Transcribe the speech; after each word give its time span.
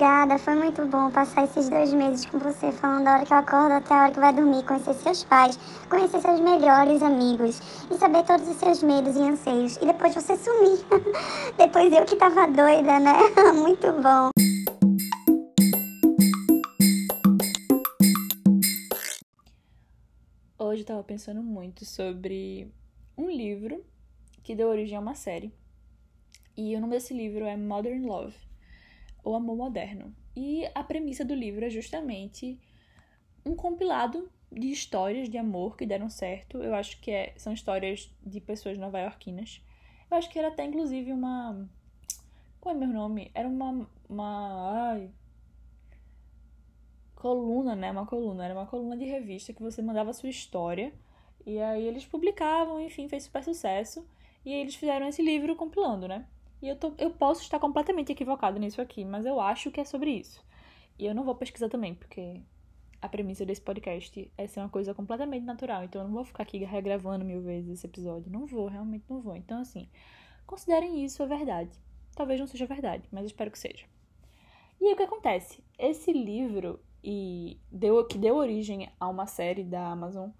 obrigada. 0.00 0.38
Foi 0.38 0.54
muito 0.54 0.86
bom 0.86 1.10
passar 1.10 1.44
esses 1.44 1.68
dois 1.68 1.92
meses 1.92 2.24
com 2.24 2.38
você, 2.38 2.72
falando 2.72 3.04
da 3.04 3.16
hora 3.16 3.26
que 3.26 3.32
eu 3.34 3.36
acordo 3.36 3.72
até 3.74 3.92
a 3.92 4.02
hora 4.04 4.12
que 4.12 4.18
vai 4.18 4.32
dormir, 4.32 4.64
conhecer 4.64 4.94
seus 4.94 5.24
pais, 5.24 5.58
conhecer 5.90 6.22
seus 6.22 6.40
melhores 6.40 7.02
amigos 7.02 7.60
e 7.90 7.98
saber 7.98 8.24
todos 8.24 8.48
os 8.48 8.56
seus 8.56 8.82
medos 8.82 9.14
e 9.14 9.20
anseios. 9.20 9.76
E 9.76 9.84
depois 9.84 10.14
você 10.14 10.38
sumir. 10.38 10.78
depois 11.58 11.92
eu 11.92 12.06
que 12.06 12.16
tava 12.16 12.46
doida, 12.46 12.98
né? 12.98 13.12
muito 13.52 13.92
bom. 14.00 14.30
Hoje 20.58 20.80
eu 20.80 20.86
tava 20.86 21.04
pensando 21.04 21.42
muito 21.42 21.84
sobre 21.84 22.72
um 23.18 23.28
livro 23.28 23.84
que 24.42 24.54
deu 24.54 24.68
origem 24.68 24.96
a 24.96 25.00
uma 25.00 25.14
série. 25.14 25.52
E 26.56 26.74
o 26.74 26.80
nome 26.80 26.94
desse 26.94 27.12
livro 27.12 27.44
é 27.44 27.54
Modern 27.54 28.06
Love 28.06 28.49
o 29.24 29.34
amor 29.34 29.56
moderno. 29.56 30.14
E 30.34 30.64
a 30.74 30.82
premissa 30.82 31.24
do 31.24 31.34
livro 31.34 31.64
é 31.64 31.70
justamente 31.70 32.58
um 33.44 33.54
compilado 33.54 34.30
de 34.50 34.70
histórias 34.70 35.28
de 35.28 35.38
amor 35.38 35.76
que 35.76 35.86
deram 35.86 36.08
certo. 36.08 36.58
Eu 36.58 36.74
acho 36.74 37.00
que 37.00 37.10
é, 37.10 37.34
são 37.36 37.52
histórias 37.52 38.12
de 38.24 38.40
pessoas 38.40 38.76
nova-iorquinas. 38.78 39.62
Eu 40.10 40.16
acho 40.16 40.28
que 40.28 40.38
era 40.38 40.48
até 40.48 40.64
inclusive 40.64 41.12
uma. 41.12 41.68
Qual 42.60 42.74
é 42.74 42.78
meu 42.78 42.88
nome? 42.88 43.30
Era 43.34 43.48
uma. 43.48 43.86
uma 44.08 44.90
ai, 44.90 45.10
coluna, 47.14 47.76
né? 47.76 47.90
Uma 47.90 48.06
coluna. 48.06 48.44
Era 48.44 48.54
uma 48.54 48.66
coluna 48.66 48.96
de 48.96 49.04
revista 49.04 49.52
que 49.52 49.62
você 49.62 49.80
mandava 49.80 50.10
a 50.10 50.14
sua 50.14 50.28
história. 50.28 50.92
E 51.46 51.58
aí 51.60 51.86
eles 51.86 52.04
publicavam, 52.04 52.80
enfim, 52.80 53.08
fez 53.08 53.24
super 53.24 53.42
sucesso. 53.44 54.06
E 54.44 54.52
aí 54.52 54.60
eles 54.60 54.74
fizeram 54.74 55.06
esse 55.06 55.22
livro 55.22 55.54
compilando, 55.54 56.08
né? 56.08 56.26
E 56.62 56.68
eu, 56.68 56.76
tô, 56.76 56.92
eu 56.98 57.10
posso 57.10 57.42
estar 57.42 57.58
completamente 57.58 58.12
equivocado 58.12 58.58
nisso 58.58 58.80
aqui, 58.80 59.04
mas 59.04 59.24
eu 59.24 59.40
acho 59.40 59.70
que 59.70 59.80
é 59.80 59.84
sobre 59.84 60.10
isso. 60.10 60.44
E 60.98 61.06
eu 61.06 61.14
não 61.14 61.24
vou 61.24 61.34
pesquisar 61.34 61.68
também, 61.68 61.94
porque 61.94 62.42
a 63.00 63.08
premissa 63.08 63.46
desse 63.46 63.62
podcast 63.62 64.30
é 64.36 64.46
ser 64.46 64.60
uma 64.60 64.68
coisa 64.68 64.94
completamente 64.94 65.44
natural. 65.44 65.84
Então 65.84 66.02
eu 66.02 66.08
não 66.08 66.14
vou 66.14 66.24
ficar 66.24 66.42
aqui 66.42 66.58
regravando 66.58 67.24
mil 67.24 67.40
vezes 67.40 67.70
esse 67.70 67.86
episódio. 67.86 68.30
Não 68.30 68.46
vou, 68.46 68.68
realmente 68.68 69.04
não 69.08 69.20
vou. 69.20 69.34
Então, 69.34 69.60
assim, 69.60 69.88
considerem 70.46 71.04
isso 71.04 71.22
a 71.22 71.26
verdade. 71.26 71.70
Talvez 72.14 72.38
não 72.38 72.46
seja 72.46 72.66
verdade, 72.66 73.08
mas 73.10 73.24
espero 73.24 73.50
que 73.50 73.58
seja. 73.58 73.86
E 74.80 74.86
aí 74.86 74.92
o 74.92 74.96
que 74.96 75.02
acontece? 75.02 75.64
Esse 75.78 76.12
livro 76.12 76.80
e 77.02 77.58
deu, 77.70 78.04
que 78.06 78.18
deu 78.18 78.36
origem 78.36 78.90
a 78.98 79.08
uma 79.08 79.26
série 79.26 79.64
da 79.64 79.88
Amazon, 79.88 80.30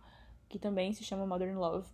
que 0.49 0.59
também 0.59 0.93
se 0.93 1.05
chama 1.05 1.27
Modern 1.27 1.57
Love, 1.57 1.89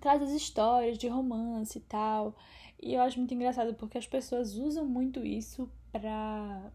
traz 0.00 0.22
as 0.22 0.30
histórias 0.30 0.96
de 0.98 1.08
romance 1.08 1.78
e 1.78 1.80
tal. 1.82 2.34
E 2.80 2.94
eu 2.94 3.00
acho 3.00 3.18
muito 3.18 3.34
engraçado 3.34 3.74
porque 3.74 3.98
as 3.98 4.06
pessoas 4.06 4.56
usam 4.56 4.84
muito 4.84 5.24
isso 5.24 5.70
pra 5.90 6.70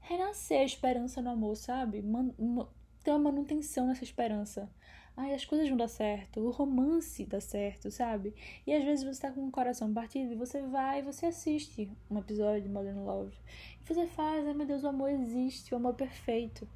renascer 0.00 0.60
a 0.60 0.64
esperança 0.64 1.22
no 1.22 1.30
amor, 1.30 1.56
sabe? 1.56 2.02
Man 2.02 2.32
ter 3.02 3.10
uma 3.10 3.30
manutenção 3.30 3.86
nessa 3.86 4.04
esperança. 4.04 4.68
Ai, 5.16 5.34
as 5.34 5.44
coisas 5.44 5.68
vão 5.68 5.76
dar 5.76 5.88
certo, 5.88 6.40
o 6.40 6.50
romance 6.50 7.24
dá 7.26 7.40
certo, 7.40 7.90
sabe? 7.90 8.34
E 8.66 8.72
às 8.72 8.84
vezes 8.84 9.04
você 9.04 9.20
tá 9.22 9.30
com 9.30 9.46
o 9.46 9.50
coração 9.50 9.92
partido 9.92 10.32
e 10.32 10.36
você 10.36 10.62
vai 10.62 11.00
e 11.00 11.02
você 11.02 11.26
assiste 11.26 11.90
um 12.10 12.18
episódio 12.18 12.62
de 12.62 12.68
Modern 12.68 13.04
Love. 13.04 13.36
E 13.80 13.84
você 13.94 14.06
faz, 14.06 14.46
ai 14.46 14.54
meu 14.54 14.66
Deus, 14.66 14.84
o 14.84 14.88
amor 14.88 15.10
existe, 15.10 15.74
o 15.74 15.76
amor 15.76 15.94
é 15.94 15.96
perfeito. 15.96 16.66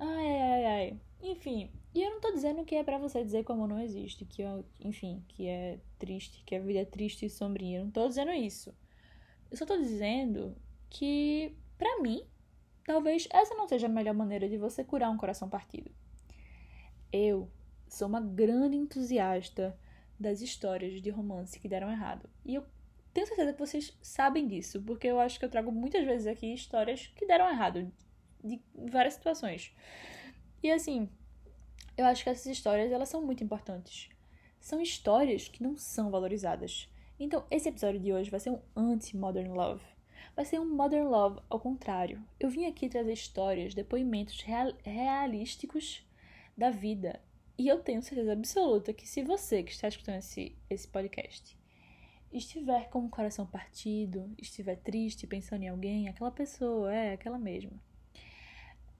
Ai, 0.00 0.40
ai, 0.40 0.64
ai. 0.64 1.00
Enfim, 1.22 1.70
e 1.94 2.02
eu 2.02 2.10
não 2.10 2.20
tô 2.20 2.32
dizendo 2.32 2.64
que 2.64 2.74
é 2.74 2.82
para 2.82 2.98
você 2.98 3.22
dizer 3.22 3.44
que 3.44 3.50
o 3.52 3.54
amor 3.54 3.68
não 3.68 3.78
existe, 3.80 4.24
que, 4.24 4.42
enfim, 4.80 5.22
que 5.28 5.46
é 5.46 5.78
triste, 5.98 6.42
que 6.44 6.54
a 6.54 6.60
vida 6.60 6.80
é 6.80 6.84
triste 6.84 7.26
e 7.26 7.30
sombria. 7.30 7.78
Eu 7.78 7.84
não 7.84 7.90
tô 7.90 8.08
dizendo 8.08 8.32
isso. 8.32 8.74
Eu 9.50 9.56
só 9.56 9.66
tô 9.66 9.76
dizendo 9.76 10.56
que, 10.88 11.54
para 11.76 12.00
mim, 12.00 12.24
talvez 12.84 13.28
essa 13.30 13.54
não 13.54 13.68
seja 13.68 13.86
a 13.86 13.90
melhor 13.90 14.14
maneira 14.14 14.48
de 14.48 14.56
você 14.56 14.82
curar 14.82 15.10
um 15.10 15.18
coração 15.18 15.48
partido. 15.50 15.90
Eu 17.12 17.50
sou 17.86 18.08
uma 18.08 18.20
grande 18.20 18.76
entusiasta 18.76 19.78
das 20.18 20.40
histórias 20.40 21.02
de 21.02 21.10
romance 21.10 21.58
que 21.60 21.68
deram 21.68 21.90
errado. 21.90 22.28
E 22.44 22.54
eu 22.54 22.64
tenho 23.12 23.26
certeza 23.26 23.52
que 23.52 23.58
vocês 23.58 23.98
sabem 24.00 24.46
disso, 24.46 24.80
porque 24.82 25.08
eu 25.08 25.20
acho 25.20 25.38
que 25.38 25.44
eu 25.44 25.50
trago 25.50 25.70
muitas 25.70 26.06
vezes 26.06 26.26
aqui 26.26 26.54
histórias 26.54 27.08
que 27.08 27.26
deram 27.26 27.50
errado, 27.50 27.90
de 28.42 28.60
várias 28.90 29.14
situações. 29.14 29.72
E 30.62 30.70
assim, 30.70 31.08
eu 31.96 32.04
acho 32.06 32.22
que 32.22 32.30
essas 32.30 32.46
histórias 32.46 32.92
elas 32.92 33.08
são 33.08 33.24
muito 33.24 33.44
importantes. 33.44 34.08
São 34.60 34.80
histórias 34.80 35.48
que 35.48 35.62
não 35.62 35.76
são 35.76 36.10
valorizadas. 36.10 36.88
Então, 37.18 37.44
esse 37.50 37.68
episódio 37.68 38.00
de 38.00 38.12
hoje 38.12 38.30
vai 38.30 38.40
ser 38.40 38.50
um 38.50 38.60
anti-modern 38.74 39.52
love. 39.52 39.84
Vai 40.34 40.44
ser 40.44 40.58
um 40.58 40.74
modern 40.74 41.08
love 41.08 41.40
ao 41.48 41.60
contrário. 41.60 42.22
Eu 42.38 42.48
vim 42.48 42.66
aqui 42.66 42.88
trazer 42.88 43.12
histórias, 43.12 43.74
depoimentos 43.74 44.40
real, 44.42 44.72
realísticos 44.82 46.06
da 46.56 46.70
vida. 46.70 47.20
E 47.58 47.68
eu 47.68 47.80
tenho 47.80 48.02
certeza 48.02 48.32
absoluta 48.32 48.92
que 48.92 49.06
se 49.06 49.22
você 49.22 49.62
que 49.62 49.72
está 49.72 49.88
escutando 49.88 50.16
esse, 50.16 50.56
esse 50.68 50.88
podcast 50.88 51.58
estiver 52.32 52.88
com 52.88 53.04
o 53.04 53.10
coração 53.10 53.44
partido, 53.44 54.32
estiver 54.38 54.76
triste, 54.76 55.26
pensando 55.26 55.64
em 55.64 55.68
alguém, 55.68 56.08
aquela 56.08 56.30
pessoa, 56.30 56.94
é 56.94 57.12
aquela 57.12 57.38
mesma, 57.38 57.72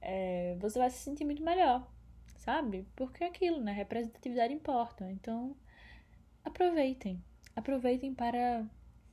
é, 0.01 0.57
você 0.61 0.79
vai 0.79 0.91
se 0.91 0.99
sentir 0.99 1.25
muito 1.25 1.43
melhor 1.43 1.87
sabe? 2.41 2.87
Porque 2.97 3.23
é 3.23 3.27
aquilo, 3.27 3.61
né? 3.61 3.73
Representatividade 3.73 4.53
importa. 4.53 5.11
Então, 5.11 5.55
aproveitem. 6.45 7.23
Aproveitem 7.55 8.15
para 8.15 8.67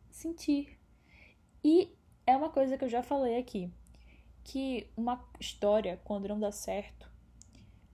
sentir. 0.10 0.80
E 1.64 1.94
é 2.26 2.36
uma 2.36 2.50
coisa 2.50 2.78
que 2.78 2.86
eu 2.86 2.90
já 2.90 3.04
falei 3.04 3.38
aqui, 3.38 3.72
que 4.44 4.90
uma 4.96 5.24
história, 5.40 6.00
quando 6.04 6.28
não 6.28 6.40
dá 6.40 6.52
certo, 6.52 7.12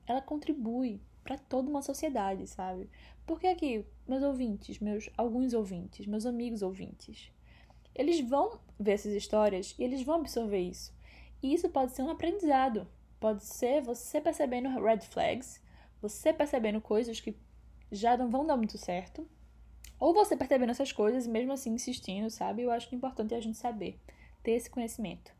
ela 0.06 0.22
contribui 0.22 1.02
para 1.24 1.38
toda 1.38 1.70
uma 1.70 1.82
sociedade, 1.82 2.46
sabe? 2.48 2.90
Porque 3.26 3.48
aqui, 3.48 3.86
meus 4.08 4.22
ouvintes, 4.22 4.80
meus 4.80 5.10
alguns 5.18 5.54
ouvintes, 5.54 6.06
meus 6.06 6.26
amigos 6.26 6.62
ouvintes, 6.62 7.32
eles 7.96 8.20
vão 8.20 8.60
ver 8.78 8.94
essas 8.94 9.14
histórias 9.14 9.74
e 9.80 9.84
eles 9.84 10.04
vão 10.04 10.16
absorver 10.16 10.60
isso. 10.60 10.94
Isso 11.44 11.70
pode 11.70 11.92
ser 11.92 12.02
um 12.02 12.10
aprendizado 12.10 12.88
Pode 13.24 13.46
ser 13.46 13.82
você 13.82 14.20
percebendo 14.20 14.68
red 14.68 15.00
flags, 15.00 15.64
você 16.02 16.34
percebendo 16.34 16.82
coisas 16.82 17.22
que 17.22 17.34
já 17.90 18.18
não 18.18 18.30
vão 18.30 18.46
dar 18.46 18.58
muito 18.58 18.78
certo, 18.78 19.26
ou 19.98 20.14
você 20.14 20.36
percebendo 20.36 20.72
essas 20.72 20.92
coisas 20.92 21.26
e 21.26 21.30
mesmo 21.30 21.54
assim 21.54 21.74
insistindo, 21.74 22.30
sabe? 22.30 22.64
Eu 22.64 22.70
acho 22.70 22.90
que 22.90 22.96
é 22.96 22.98
importante 22.98 23.34
a 23.34 23.40
gente 23.40 23.58
saber, 23.58 23.98
ter 24.44 24.52
esse 24.52 24.70
conhecimento 24.70 25.34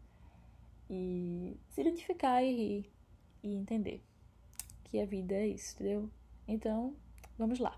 e 0.90 1.58
se 1.68 1.82
identificar 1.82 2.42
e 2.42 2.56
rir 2.56 2.92
e 3.44 3.54
entender 3.54 4.02
que 4.86 5.02
a 5.02 5.06
vida 5.06 5.36
é 5.36 5.48
isso, 5.50 5.76
entendeu? 5.76 6.10
Então, 6.48 6.96
vamos 7.38 7.60
lá. 7.60 7.78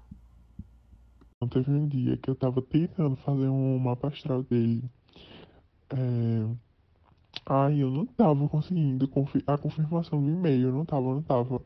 Teve 1.49 1.71
um 1.71 1.87
dia 1.87 2.15
que 2.17 2.29
eu 2.29 2.35
tava 2.35 2.61
tentando 2.61 3.15
fazer 3.15 3.47
um 3.47 3.79
mapa 3.79 4.09
astral 4.09 4.43
dele. 4.43 4.83
É, 5.89 6.64
Ai, 7.45 7.81
eu 7.81 7.89
não 7.91 8.05
tava 8.05 8.47
conseguindo 8.49 9.09
a 9.47 9.57
confirmação 9.57 10.21
do 10.21 10.29
e-mail, 10.29 10.71
não 10.71 10.85
tava, 10.85 11.15
não 11.15 11.21
tava. 11.23 11.61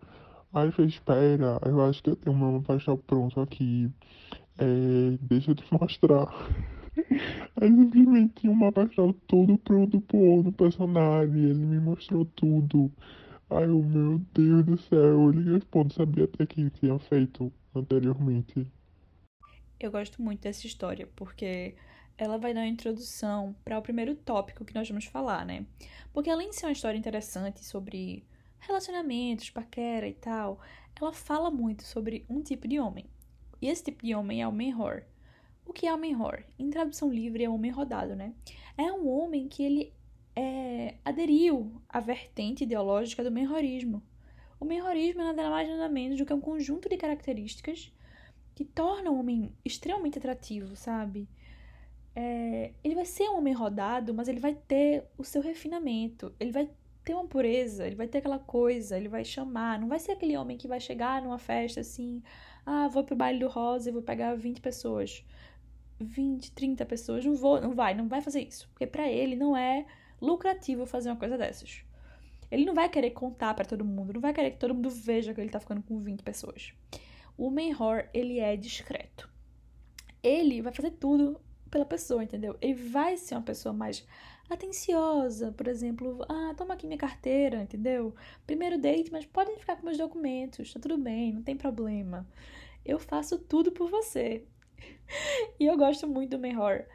Aí 0.53 0.63
ele 0.65 0.71
fez, 0.71 0.93
espera, 0.93 1.59
eu 1.65 1.81
acho 1.85 2.01
que 2.03 2.09
eu 2.11 2.15
tenho 2.15 2.37
meu 2.37 2.53
mapa 2.53 2.97
pronto 3.07 3.39
aqui. 3.41 3.91
É, 4.57 5.17
deixa 5.21 5.51
eu 5.51 5.55
te 5.55 5.65
mostrar. 5.73 6.27
Aí 7.61 7.69
simplesmente 7.69 8.33
tinha 8.41 8.51
um 8.51 8.55
mapa 8.55 8.83
astral 8.83 9.13
todo 9.27 9.57
pronto 9.59 10.01
pro 10.01 10.43
no 10.43 10.51
personagem, 10.51 11.43
ele 11.43 11.65
me 11.65 11.79
mostrou 11.79 12.25
tudo. 12.25 12.91
Ai, 13.49 13.67
o 13.69 13.83
meu 13.83 14.19
Deus 14.33 14.65
do 14.65 14.77
céu, 14.77 15.29
ele 15.31 15.53
responde, 15.53 15.93
sabia 15.93 16.25
até 16.25 16.45
que 16.45 16.69
tinha 16.71 16.97
feito 16.99 17.51
anteriormente. 17.75 18.67
Eu 19.79 19.91
gosto 19.91 20.21
muito 20.21 20.41
dessa 20.41 20.67
história, 20.67 21.07
porque 21.15 21.75
ela 22.19 22.37
vai 22.37 22.53
dar 22.53 22.61
uma 22.61 22.67
introdução 22.67 23.55
para 23.63 23.79
o 23.79 23.81
primeiro 23.81 24.13
tópico 24.13 24.65
que 24.65 24.75
nós 24.75 24.87
vamos 24.87 25.05
falar, 25.05 25.45
né? 25.45 25.65
Porque 26.11 26.29
além 26.29 26.49
de 26.49 26.57
ser 26.57 26.65
uma 26.65 26.73
história 26.73 26.97
interessante 26.97 27.63
sobre 27.63 28.25
relacionamentos, 28.59 29.49
paquera 29.49 30.05
e 30.05 30.13
tal, 30.13 30.59
ela 30.99 31.13
fala 31.13 31.49
muito 31.49 31.83
sobre 31.83 32.25
um 32.29 32.41
tipo 32.41 32.67
de 32.67 32.77
homem. 32.77 33.05
E 33.61 33.69
esse 33.69 33.85
tipo 33.85 34.05
de 34.05 34.13
homem 34.13 34.41
é 34.41 34.47
o 34.47 34.51
menhor. 34.51 35.05
O 35.65 35.71
que 35.71 35.87
é 35.87 35.93
o 35.93 35.97
menhor? 35.97 36.43
Em 36.57 36.69
tradução 36.69 37.09
livre 37.09 37.45
é 37.45 37.49
homem 37.49 37.71
rodado, 37.71 38.15
né? 38.17 38.33
É 38.77 38.91
um 38.91 39.07
homem 39.07 39.47
que 39.47 39.63
ele 39.63 39.93
é, 40.35 40.95
aderiu 41.05 41.81
à 41.87 42.01
vertente 42.01 42.65
ideológica 42.65 43.23
do 43.23 43.31
menhorismo. 43.31 44.03
O 44.59 44.65
menhorismo 44.65 45.21
é 45.21 45.25
nada 45.25 45.49
mais 45.49 45.69
nada 45.69 45.87
menos 45.87 46.17
do 46.17 46.25
que 46.25 46.33
um 46.33 46.41
conjunto 46.41 46.89
de 46.89 46.97
características 46.97 47.93
que 48.53 48.65
tornam 48.65 49.15
o 49.15 49.19
homem 49.19 49.53
extremamente 49.63 50.17
atrativo, 50.17 50.75
sabe? 50.75 51.29
É, 52.21 52.73
ele 52.83 52.95
vai 52.95 53.05
ser 53.05 53.29
um 53.29 53.37
homem 53.37 53.53
rodado, 53.53 54.13
mas 54.13 54.27
ele 54.27 54.41
vai 54.41 54.53
ter 54.53 55.05
o 55.17 55.23
seu 55.23 55.41
refinamento, 55.41 56.33
ele 56.37 56.51
vai 56.51 56.69
ter 57.01 57.13
uma 57.13 57.25
pureza, 57.25 57.87
ele 57.87 57.95
vai 57.95 58.09
ter 58.09 58.17
aquela 58.17 58.37
coisa, 58.37 58.97
ele 58.97 59.07
vai 59.07 59.23
chamar, 59.23 59.79
não 59.79 59.87
vai 59.87 59.99
ser 59.99 60.11
aquele 60.11 60.35
homem 60.35 60.57
que 60.57 60.67
vai 60.67 60.81
chegar 60.81 61.21
numa 61.21 61.37
festa 61.39 61.79
assim, 61.79 62.21
ah, 62.65 62.89
vou 62.89 63.05
pro 63.05 63.15
baile 63.15 63.39
do 63.39 63.47
rosa 63.47 63.87
e 63.89 63.93
vou 63.93 64.01
pegar 64.01 64.35
20 64.35 64.59
pessoas. 64.59 65.23
20, 65.97 66.51
30 66.51 66.85
pessoas, 66.85 67.23
não 67.23 67.35
vou, 67.35 67.61
não 67.61 67.73
vai, 67.73 67.93
não 67.93 68.09
vai 68.09 68.21
fazer 68.21 68.41
isso, 68.41 68.67
porque 68.73 68.85
para 68.85 69.09
ele 69.09 69.37
não 69.37 69.55
é 69.55 69.85
lucrativo 70.21 70.85
fazer 70.85 71.09
uma 71.09 71.15
coisa 71.15 71.37
dessas. 71.37 71.83
Ele 72.51 72.65
não 72.65 72.73
vai 72.73 72.89
querer 72.89 73.11
contar 73.11 73.53
para 73.53 73.63
todo 73.63 73.85
mundo, 73.85 74.13
não 74.13 74.21
vai 74.21 74.33
querer 74.33 74.51
que 74.51 74.57
todo 74.57 74.75
mundo 74.75 74.89
veja 74.89 75.33
que 75.33 75.39
ele 75.39 75.49
tá 75.49 75.59
ficando 75.59 75.81
com 75.83 75.97
20 75.97 76.21
pessoas. 76.21 76.73
O 77.37 77.49
menor, 77.49 78.09
ele 78.13 78.39
é 78.39 78.57
discreto. 78.57 79.29
Ele 80.21 80.61
vai 80.61 80.73
fazer 80.73 80.91
tudo 80.91 81.39
pela 81.69 81.85
pessoa, 81.85 82.23
entendeu? 82.23 82.57
Ele 82.61 82.73
vai 82.73 83.17
ser 83.17 83.35
uma 83.35 83.41
pessoa 83.41 83.73
mais 83.73 84.05
atenciosa, 84.49 85.51
por 85.51 85.67
exemplo, 85.67 86.25
ah, 86.27 86.53
toma 86.57 86.73
aqui 86.73 86.87
minha 86.87 86.97
carteira, 86.97 87.61
entendeu? 87.61 88.15
Primeiro 88.47 88.79
date, 88.79 89.11
mas 89.11 89.25
podem 89.25 89.57
ficar 89.57 89.75
com 89.75 89.85
meus 89.85 89.97
documentos, 89.97 90.73
tá 90.73 90.79
tudo 90.79 90.97
bem, 90.97 91.33
não 91.33 91.43
tem 91.43 91.55
problema. 91.55 92.27
Eu 92.83 92.97
faço 92.97 93.37
tudo 93.37 93.71
por 93.71 93.89
você. 93.89 94.45
e 95.59 95.65
eu 95.65 95.77
gosto 95.77 96.07
muito 96.07 96.31
do 96.31 96.39
menor. 96.39 96.85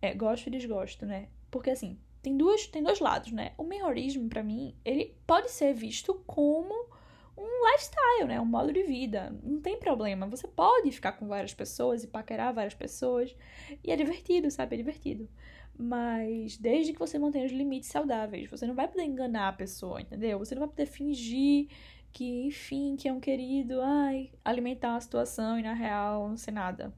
É, 0.00 0.14
gosto 0.14 0.46
e 0.46 0.50
desgosto, 0.50 1.04
né? 1.04 1.28
Porque 1.50 1.70
assim, 1.70 1.98
tem, 2.22 2.36
duas, 2.36 2.66
tem 2.66 2.82
dois 2.82 3.00
lados, 3.00 3.32
né? 3.32 3.52
O 3.58 3.64
menhorismo, 3.64 4.28
para 4.28 4.42
mim, 4.42 4.74
ele 4.84 5.14
pode 5.26 5.50
ser 5.50 5.74
visto 5.74 6.14
como 6.26 6.93
um 7.36 7.70
lifestyle, 7.70 8.28
né? 8.28 8.40
Um 8.40 8.44
modo 8.44 8.72
de 8.72 8.82
vida. 8.82 9.34
Não 9.42 9.60
tem 9.60 9.78
problema. 9.78 10.26
Você 10.26 10.46
pode 10.46 10.90
ficar 10.92 11.12
com 11.12 11.26
várias 11.26 11.54
pessoas 11.54 12.04
e 12.04 12.08
paquerar 12.08 12.54
várias 12.54 12.74
pessoas. 12.74 13.34
E 13.82 13.90
é 13.90 13.96
divertido, 13.96 14.50
sabe? 14.50 14.74
É 14.74 14.78
divertido. 14.78 15.28
Mas 15.76 16.56
desde 16.56 16.92
que 16.92 16.98
você 16.98 17.18
mantenha 17.18 17.46
os 17.46 17.52
limites 17.52 17.88
saudáveis, 17.90 18.48
você 18.48 18.66
não 18.66 18.74
vai 18.74 18.86
poder 18.86 19.04
enganar 19.04 19.48
a 19.48 19.52
pessoa, 19.52 20.00
entendeu? 20.00 20.38
Você 20.38 20.54
não 20.54 20.60
vai 20.60 20.68
poder 20.68 20.86
fingir 20.86 21.68
que, 22.12 22.46
enfim, 22.46 22.94
que 22.96 23.08
é 23.08 23.12
um 23.12 23.18
querido, 23.18 23.80
ai, 23.82 24.30
alimentar 24.44 24.90
uma 24.90 25.00
situação 25.00 25.58
e 25.58 25.62
na 25.62 25.74
real 25.74 26.28
não 26.28 26.36
sei 26.36 26.54
nada. 26.54 26.94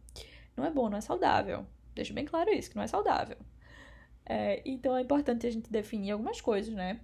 Não 0.54 0.64
é 0.64 0.70
bom, 0.70 0.90
não 0.90 0.98
é 0.98 1.00
saudável. 1.00 1.66
Deixa 1.94 2.12
bem 2.12 2.26
claro 2.26 2.50
isso, 2.50 2.68
que 2.68 2.76
não 2.76 2.82
é 2.82 2.86
saudável. 2.86 3.38
É, 4.26 4.60
então 4.66 4.94
é 4.94 5.00
importante 5.00 5.46
a 5.46 5.50
gente 5.50 5.70
definir 5.72 6.10
algumas 6.10 6.40
coisas, 6.40 6.74
né? 6.74 7.00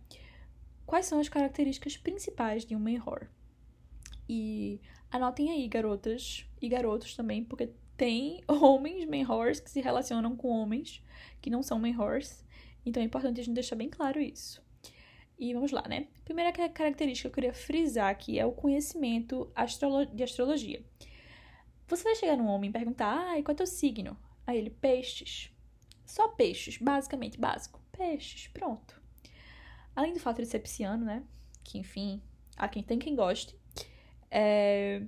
Quais 0.92 1.06
são 1.06 1.18
as 1.18 1.28
características 1.30 1.96
principais 1.96 2.66
de 2.66 2.76
um 2.76 2.78
mentor? 2.78 3.26
E 4.28 4.78
anotem 5.10 5.50
aí, 5.50 5.66
garotas 5.66 6.44
e 6.60 6.68
garotos 6.68 7.16
também, 7.16 7.42
porque 7.42 7.70
tem 7.96 8.42
homens 8.46 9.06
menhors 9.06 9.58
que 9.58 9.70
se 9.70 9.80
relacionam 9.80 10.36
com 10.36 10.48
homens 10.48 11.02
que 11.40 11.48
não 11.48 11.62
são 11.62 11.78
menhors. 11.78 12.44
Então 12.84 13.02
é 13.02 13.06
importante 13.06 13.40
a 13.40 13.42
gente 13.42 13.54
deixar 13.54 13.74
bem 13.74 13.88
claro 13.88 14.20
isso. 14.20 14.62
E 15.38 15.54
vamos 15.54 15.72
lá, 15.72 15.82
né? 15.88 16.08
Primeira 16.26 16.52
característica 16.52 17.30
que 17.30 17.32
eu 17.32 17.34
queria 17.36 17.54
frisar 17.54 18.10
aqui 18.10 18.38
é 18.38 18.44
o 18.44 18.52
conhecimento 18.52 19.50
astrolo 19.54 20.04
de 20.04 20.22
astrologia. 20.22 20.84
Você 21.88 22.04
vai 22.04 22.16
chegar 22.16 22.36
num 22.36 22.48
homem 22.48 22.68
e 22.68 22.72
perguntar: 22.72 23.16
ah, 23.16 23.42
qual 23.42 23.54
é 23.54 23.54
teu 23.54 23.66
signo? 23.66 24.14
Aí 24.46 24.58
ele, 24.58 24.68
peixes. 24.68 25.50
Só 26.04 26.28
peixes, 26.28 26.76
basicamente, 26.76 27.40
básico. 27.40 27.80
Peixes, 27.90 28.48
pronto. 28.48 29.01
Além 29.94 30.12
do 30.12 30.20
fato 30.20 30.40
de 30.40 30.46
ser 30.46 30.60
pisciano, 30.60 31.04
né? 31.04 31.22
Que, 31.62 31.78
enfim, 31.78 32.22
há 32.56 32.68
quem 32.68 32.82
tem 32.82 32.98
quem 32.98 33.14
goste. 33.14 33.58
É... 34.30 35.02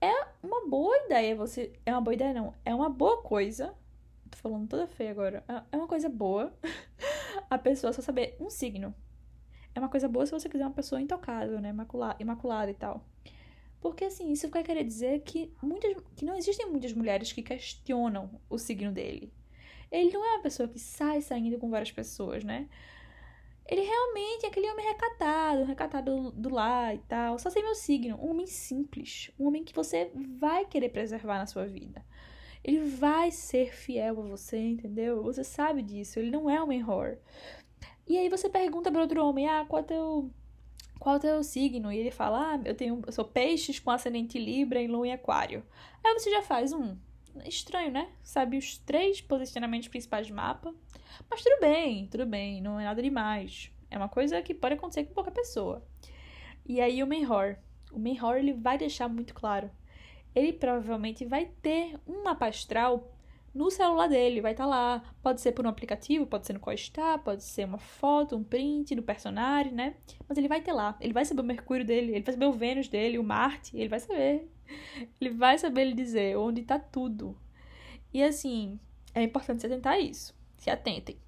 é 0.00 0.26
uma 0.42 0.68
boa 0.68 0.96
ideia 1.04 1.34
você... 1.34 1.72
É 1.84 1.92
uma 1.92 2.00
boa 2.00 2.14
ideia, 2.14 2.32
não. 2.32 2.54
É 2.64 2.74
uma 2.74 2.88
boa 2.88 3.22
coisa... 3.22 3.74
Tô 4.30 4.36
falando 4.38 4.68
toda 4.68 4.86
feia 4.86 5.10
agora. 5.10 5.44
É, 5.48 5.62
é 5.72 5.76
uma 5.76 5.88
coisa 5.88 6.08
boa 6.08 6.52
a 7.48 7.58
pessoa 7.58 7.92
só 7.92 8.02
saber 8.02 8.36
um 8.38 8.50
signo. 8.50 8.94
É 9.74 9.80
uma 9.80 9.88
coisa 9.88 10.08
boa 10.08 10.26
se 10.26 10.32
você 10.32 10.48
quiser 10.48 10.64
uma 10.64 10.72
pessoa 10.72 11.00
intocável, 11.00 11.60
né? 11.60 11.70
Imaculada, 11.70 12.16
imaculada 12.20 12.70
e 12.70 12.74
tal. 12.74 13.04
Porque, 13.80 14.04
assim, 14.04 14.32
isso 14.32 14.48
vai 14.48 14.62
querer 14.62 14.84
dizer 14.84 15.20
que, 15.20 15.52
muitas, 15.62 15.94
que 16.16 16.24
não 16.24 16.36
existem 16.36 16.68
muitas 16.68 16.92
mulheres 16.92 17.32
que 17.32 17.42
questionam 17.42 18.40
o 18.50 18.58
signo 18.58 18.90
dele. 18.92 19.32
Ele 19.90 20.10
não 20.12 20.24
é 20.24 20.34
uma 20.34 20.42
pessoa 20.42 20.68
que 20.68 20.78
sai 20.78 21.22
saindo 21.22 21.58
com 21.58 21.70
várias 21.70 21.92
pessoas, 21.92 22.44
né? 22.44 22.68
Ele 23.68 23.82
realmente 23.82 24.46
é 24.46 24.48
aquele 24.48 24.70
homem 24.70 24.86
recatado, 24.86 25.64
recatado 25.64 26.30
do, 26.30 26.48
lar 26.48 26.94
e 26.94 26.98
tal. 27.00 27.38
Só 27.38 27.50
sei 27.50 27.62
meu 27.62 27.74
signo. 27.74 28.16
Um 28.16 28.30
homem 28.30 28.46
simples. 28.46 29.30
Um 29.38 29.46
homem 29.46 29.62
que 29.62 29.74
você 29.74 30.10
vai 30.14 30.64
querer 30.64 30.88
preservar 30.88 31.36
na 31.36 31.46
sua 31.46 31.66
vida. 31.66 32.02
Ele 32.64 32.80
vai 32.80 33.30
ser 33.30 33.74
fiel 33.74 34.20
a 34.20 34.26
você, 34.26 34.58
entendeu? 34.58 35.22
Você 35.22 35.44
sabe 35.44 35.82
disso. 35.82 36.18
Ele 36.18 36.30
não 36.30 36.48
é 36.48 36.62
um 36.62 36.74
horror. 36.74 37.18
E 38.06 38.16
aí 38.16 38.30
você 38.30 38.48
pergunta 38.48 38.90
para 38.90 39.02
outro 39.02 39.22
homem: 39.22 39.46
ah, 39.46 39.66
qual 39.68 39.82
é 39.82 39.84
teu 39.84 40.30
qual 40.98 41.16
é 41.16 41.18
teu 41.18 41.42
signo? 41.44 41.92
E 41.92 41.98
ele 41.98 42.10
fala, 42.10 42.54
ah, 42.54 42.60
eu 42.64 42.74
tenho, 42.74 43.02
eu 43.06 43.12
sou 43.12 43.24
peixes 43.24 43.78
com 43.78 43.90
ascendente 43.90 44.38
Libra 44.38 44.80
em 44.80 44.88
Lua 44.88 45.06
e 45.06 45.12
Aquário. 45.12 45.62
Aí 46.02 46.12
você 46.14 46.30
já 46.30 46.42
faz 46.42 46.72
um. 46.72 46.96
Estranho, 47.44 47.90
né? 47.90 48.10
Sabe 48.22 48.56
os 48.56 48.78
três 48.78 49.20
posicionamentos 49.20 49.88
principais 49.88 50.26
de 50.26 50.32
mapa. 50.32 50.74
Mas 51.30 51.42
tudo 51.42 51.60
bem, 51.60 52.06
tudo 52.06 52.26
bem, 52.26 52.60
não 52.60 52.78
é 52.78 52.84
nada 52.84 53.02
demais. 53.02 53.70
É 53.90 53.96
uma 53.96 54.08
coisa 54.08 54.42
que 54.42 54.54
pode 54.54 54.74
acontecer 54.74 55.04
com 55.04 55.14
qualquer 55.14 55.32
pessoa. 55.32 55.86
E 56.66 56.80
aí 56.80 57.02
o 57.02 57.06
Menhor. 57.06 57.58
O 57.92 57.98
Menhor, 57.98 58.36
ele 58.36 58.52
vai 58.52 58.76
deixar 58.76 59.08
muito 59.08 59.32
claro. 59.32 59.70
Ele 60.34 60.52
provavelmente 60.52 61.24
vai 61.24 61.46
ter 61.62 61.98
um 62.06 62.22
mapa 62.22 62.46
astral 62.46 63.17
no 63.54 63.70
celular 63.70 64.08
dele, 64.08 64.40
vai 64.40 64.52
estar 64.52 64.64
tá 64.64 64.70
lá. 64.70 65.02
Pode 65.22 65.40
ser 65.40 65.52
por 65.52 65.66
um 65.66 65.68
aplicativo, 65.68 66.26
pode 66.26 66.46
ser 66.46 66.52
no 66.52 66.60
qual 66.60 66.74
está, 66.74 67.18
pode 67.18 67.42
ser 67.42 67.64
uma 67.64 67.78
foto, 67.78 68.36
um 68.36 68.44
print 68.44 68.94
do 68.94 69.02
personagem, 69.02 69.72
né? 69.72 69.94
Mas 70.28 70.38
ele 70.38 70.48
vai 70.48 70.60
ter 70.60 70.72
lá. 70.72 70.96
Ele 71.00 71.12
vai 71.12 71.24
saber 71.24 71.40
o 71.40 71.44
Mercúrio 71.44 71.84
dele, 71.84 72.12
ele 72.12 72.22
vai 72.22 72.34
saber 72.34 72.46
o 72.46 72.52
Vênus 72.52 72.88
dele, 72.88 73.18
o 73.18 73.24
Marte, 73.24 73.76
ele 73.76 73.88
vai 73.88 74.00
saber. 74.00 74.48
Ele 75.18 75.30
vai 75.30 75.56
saber 75.56 75.84
lhe 75.84 75.94
dizer 75.94 76.36
onde 76.36 76.60
está 76.60 76.78
tudo. 76.78 77.34
E 78.12 78.22
assim, 78.22 78.78
é 79.14 79.22
importante 79.22 79.60
se 79.60 79.66
atentar 79.66 79.94
a 79.94 79.98
isso. 79.98 80.34
Se 80.58 80.68
atentem. 80.68 81.18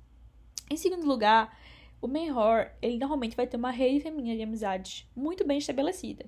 Em 0.71 0.77
segundo 0.77 1.07
lugar, 1.07 1.59
o 2.01 2.07
mentor, 2.07 2.71
ele 2.81 2.99
normalmente 2.99 3.37
vai 3.37 3.47
ter 3.47 3.57
uma 3.57 3.71
rede 3.71 4.01
feminina 4.01 4.37
de 4.37 4.43
amizades 4.43 5.09
muito 5.17 5.47
bem 5.47 5.59
estabelecida. 5.59 6.27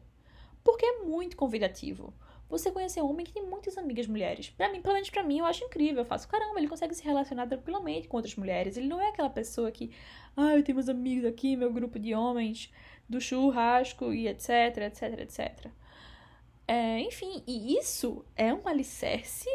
Porque 0.64 0.84
é 0.84 1.02
muito 1.02 1.36
convidativo 1.36 2.14
você 2.52 2.70
conhecer 2.70 3.00
um 3.00 3.08
homem 3.08 3.24
que 3.24 3.32
tem 3.32 3.42
muitas 3.42 3.78
amigas 3.78 4.06
mulheres. 4.06 4.50
Para 4.50 4.70
mim, 4.70 4.82
pelo 4.82 4.92
menos 4.92 5.08
pra 5.08 5.22
mim, 5.22 5.38
eu 5.38 5.46
acho 5.46 5.64
incrível. 5.64 6.02
Eu 6.02 6.04
faço, 6.04 6.28
caramba, 6.28 6.58
ele 6.58 6.68
consegue 6.68 6.94
se 6.94 7.02
relacionar 7.02 7.46
tranquilamente 7.46 8.06
com 8.08 8.18
outras 8.18 8.36
mulheres. 8.36 8.76
Ele 8.76 8.88
não 8.88 9.00
é 9.00 9.08
aquela 9.08 9.30
pessoa 9.30 9.72
que, 9.72 9.90
ah, 10.36 10.54
eu 10.54 10.62
tenho 10.62 10.76
meus 10.76 10.88
amigos 10.90 11.24
aqui, 11.24 11.56
meu 11.56 11.72
grupo 11.72 11.98
de 11.98 12.14
homens 12.14 12.70
do 13.08 13.18
churrasco 13.22 14.12
e 14.12 14.28
etc, 14.28 14.76
etc, 14.76 15.20
etc. 15.20 15.66
É, 16.68 17.00
enfim, 17.00 17.42
e 17.46 17.78
isso 17.78 18.22
é 18.36 18.52
um 18.52 18.68
alicerce 18.68 19.48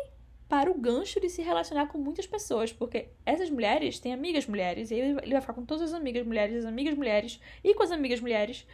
para 0.49 0.71
o 0.71 0.73
gancho 0.73 1.19
de 1.19 1.29
se 1.29 1.43
relacionar 1.43 1.87
com 1.87 1.99
muitas 1.99 2.25
pessoas, 2.25 2.73
porque 2.73 3.09
essas 3.23 3.49
mulheres 3.51 3.99
têm 3.99 4.11
amigas 4.11 4.47
mulheres, 4.47 4.89
e 4.89 4.95
ele 4.95 5.31
vai 5.33 5.41
ficar 5.41 5.53
com 5.53 5.65
todas 5.65 5.83
as 5.83 5.93
amigas 5.93 6.25
mulheres, 6.25 6.55
as 6.57 6.65
amigas 6.65 6.95
mulheres 6.95 7.39
e 7.63 7.75
com 7.75 7.83
as 7.83 7.91
amigas 7.91 8.19
mulheres, 8.19 8.65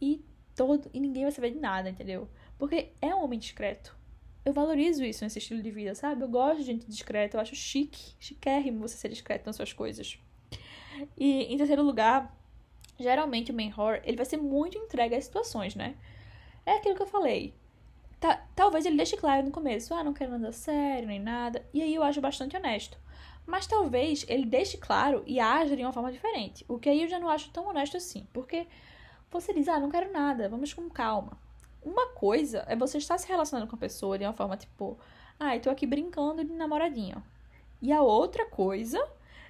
e 0.00 0.22
todo 0.54 0.90
e 0.92 1.00
ninguém 1.00 1.22
vai 1.22 1.32
saber 1.32 1.52
de 1.52 1.58
nada, 1.58 1.88
entendeu? 1.88 2.28
Porque 2.62 2.92
é 3.02 3.12
um 3.12 3.24
homem 3.24 3.40
discreto. 3.40 3.92
Eu 4.44 4.52
valorizo 4.52 5.04
isso 5.04 5.24
nesse 5.24 5.40
estilo 5.40 5.60
de 5.60 5.70
vida, 5.72 5.96
sabe? 5.96 6.22
Eu 6.22 6.28
gosto 6.28 6.58
de 6.58 6.62
gente 6.62 6.86
discreta, 6.86 7.36
eu 7.36 7.40
acho 7.40 7.56
chique, 7.56 8.14
chiquérrimo 8.20 8.78
você 8.78 8.96
ser 8.96 9.08
discreto 9.08 9.46
nas 9.46 9.56
suas 9.56 9.72
coisas. 9.72 10.16
E 11.18 11.52
em 11.52 11.56
terceiro 11.56 11.82
lugar, 11.82 12.32
geralmente 13.00 13.50
o 13.50 13.54
mentor, 13.54 14.00
ele 14.04 14.16
vai 14.16 14.24
ser 14.24 14.36
muito 14.36 14.78
entregue 14.78 15.16
às 15.16 15.24
situações, 15.24 15.74
né? 15.74 15.96
É 16.64 16.76
aquilo 16.76 16.94
que 16.94 17.02
eu 17.02 17.06
falei. 17.08 17.52
Tá, 18.20 18.46
talvez 18.54 18.86
ele 18.86 18.96
deixe 18.96 19.16
claro 19.16 19.44
no 19.44 19.50
começo, 19.50 19.92
ah, 19.92 20.04
não 20.04 20.14
quero 20.14 20.30
nada 20.30 20.52
sério, 20.52 21.08
nem 21.08 21.18
nada. 21.18 21.66
E 21.74 21.82
aí 21.82 21.92
eu 21.92 22.04
acho 22.04 22.20
bastante 22.20 22.56
honesto. 22.56 22.96
Mas 23.44 23.66
talvez 23.66 24.24
ele 24.28 24.46
deixe 24.46 24.76
claro 24.76 25.24
e 25.26 25.40
haja 25.40 25.76
de 25.76 25.82
uma 25.82 25.92
forma 25.92 26.12
diferente. 26.12 26.64
O 26.68 26.78
que 26.78 26.88
aí 26.88 27.02
eu 27.02 27.08
já 27.08 27.18
não 27.18 27.28
acho 27.28 27.50
tão 27.50 27.66
honesto 27.66 27.96
assim. 27.96 28.24
Porque 28.32 28.68
você 29.32 29.52
diz, 29.52 29.66
ah, 29.66 29.80
não 29.80 29.90
quero 29.90 30.12
nada, 30.12 30.48
vamos 30.48 30.72
com 30.72 30.88
calma. 30.88 31.42
Uma 31.84 32.08
coisa 32.08 32.64
é 32.68 32.76
você 32.76 32.98
estar 32.98 33.18
se 33.18 33.28
relacionando 33.28 33.68
com 33.68 33.76
a 33.76 33.78
pessoa 33.78 34.16
de 34.18 34.24
uma 34.24 34.32
forma 34.32 34.56
tipo, 34.56 34.98
ai, 35.38 35.58
ah, 35.58 35.60
tô 35.60 35.70
aqui 35.70 35.86
brincando 35.86 36.44
de 36.44 36.52
namoradinho. 36.52 37.22
E 37.80 37.92
a 37.92 38.00
outra 38.00 38.46
coisa 38.46 39.04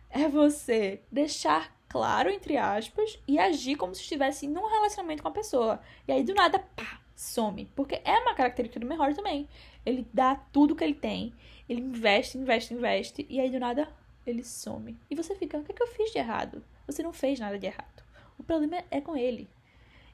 é 0.09 0.29
você 0.29 1.01
deixar 1.11 1.75
claro, 1.93 2.31
entre 2.31 2.57
aspas, 2.57 3.19
e 3.29 3.39
agir 3.39 3.77
como 3.77 3.95
se 3.95 4.01
estivesse 4.01 4.49
num 4.49 4.67
relacionamento 4.67 5.23
com 5.23 5.29
a 5.29 5.33
pessoa. 5.33 5.79
E 6.09 6.13
aí, 6.13 6.25
do 6.25 6.33
nada, 6.33 6.59
pá, 6.59 7.01
some. 7.15 7.71
Porque 7.77 8.01
é 8.03 8.19
uma 8.19 8.35
característica 8.35 8.81
do 8.81 8.87
melhor 8.87 9.13
também. 9.15 9.47
Ele 9.85 10.07
dá 10.13 10.35
tudo 10.35 10.75
que 10.75 10.83
ele 10.83 10.95
tem, 10.95 11.35
ele 11.69 11.83
investe, 11.83 12.39
investe, 12.39 12.73
investe, 12.73 13.27
e 13.29 13.39
aí, 13.39 13.51
do 13.51 13.61
nada, 13.61 13.87
ele 14.27 14.43
some. 14.43 14.97
E 15.11 15.15
você 15.15 15.35
fica, 15.35 15.59
o 15.59 15.65
que, 15.65 15.73
é 15.73 15.75
que 15.75 15.83
eu 15.83 15.89
fiz 15.89 16.11
de 16.11 16.19
errado? 16.19 16.65
Você 16.87 17.03
não 17.03 17.13
fez 17.13 17.39
nada 17.39 17.59
de 17.59 17.67
errado. 17.67 18.03
O 18.39 18.43
problema 18.43 18.83
é 18.91 19.01
com 19.01 19.15
ele. 19.15 19.47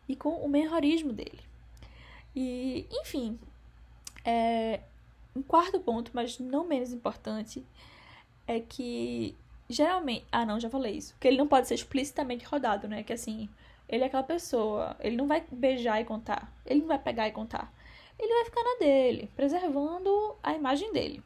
E 0.09 0.17
com 0.17 0.31
o 0.31 0.49
melhorismo 0.49 1.13
dele. 1.13 1.48
E, 2.41 2.87
enfim, 2.93 3.37
é, 4.25 4.79
um 5.35 5.43
quarto 5.43 5.81
ponto, 5.81 6.13
mas 6.15 6.39
não 6.39 6.65
menos 6.65 6.93
importante, 6.93 7.67
é 8.47 8.61
que 8.61 9.35
geralmente. 9.69 10.25
Ah, 10.31 10.47
não, 10.47 10.61
já 10.61 10.71
falei 10.71 10.97
isso. 10.97 11.17
Que 11.19 11.27
ele 11.27 11.37
não 11.37 11.49
pode 11.49 11.67
ser 11.67 11.75
explicitamente 11.75 12.45
rodado, 12.45 12.87
né? 12.87 13.03
Que 13.03 13.13
assim, 13.13 13.49
ele 13.89 14.05
é 14.05 14.07
aquela 14.07 14.23
pessoa, 14.23 14.97
ele 15.01 15.17
não 15.17 15.27
vai 15.27 15.45
beijar 15.51 16.01
e 16.01 16.05
contar, 16.05 16.53
ele 16.65 16.81
não 16.83 16.87
vai 16.87 17.01
pegar 17.01 17.27
e 17.27 17.33
contar. 17.33 17.73
Ele 18.17 18.33
vai 18.33 18.45
ficar 18.45 18.63
na 18.63 18.79
dele, 18.79 19.29
preservando 19.35 20.37
a 20.41 20.55
imagem 20.55 20.93
dele. 20.93 21.21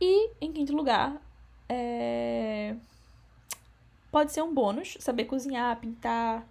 E, 0.00 0.30
em 0.40 0.52
quinto 0.52 0.74
lugar, 0.74 1.22
é... 1.68 2.74
pode 4.10 4.32
ser 4.32 4.42
um 4.42 4.52
bônus, 4.52 4.96
saber 4.98 5.26
cozinhar, 5.26 5.78
pintar, 5.78 6.44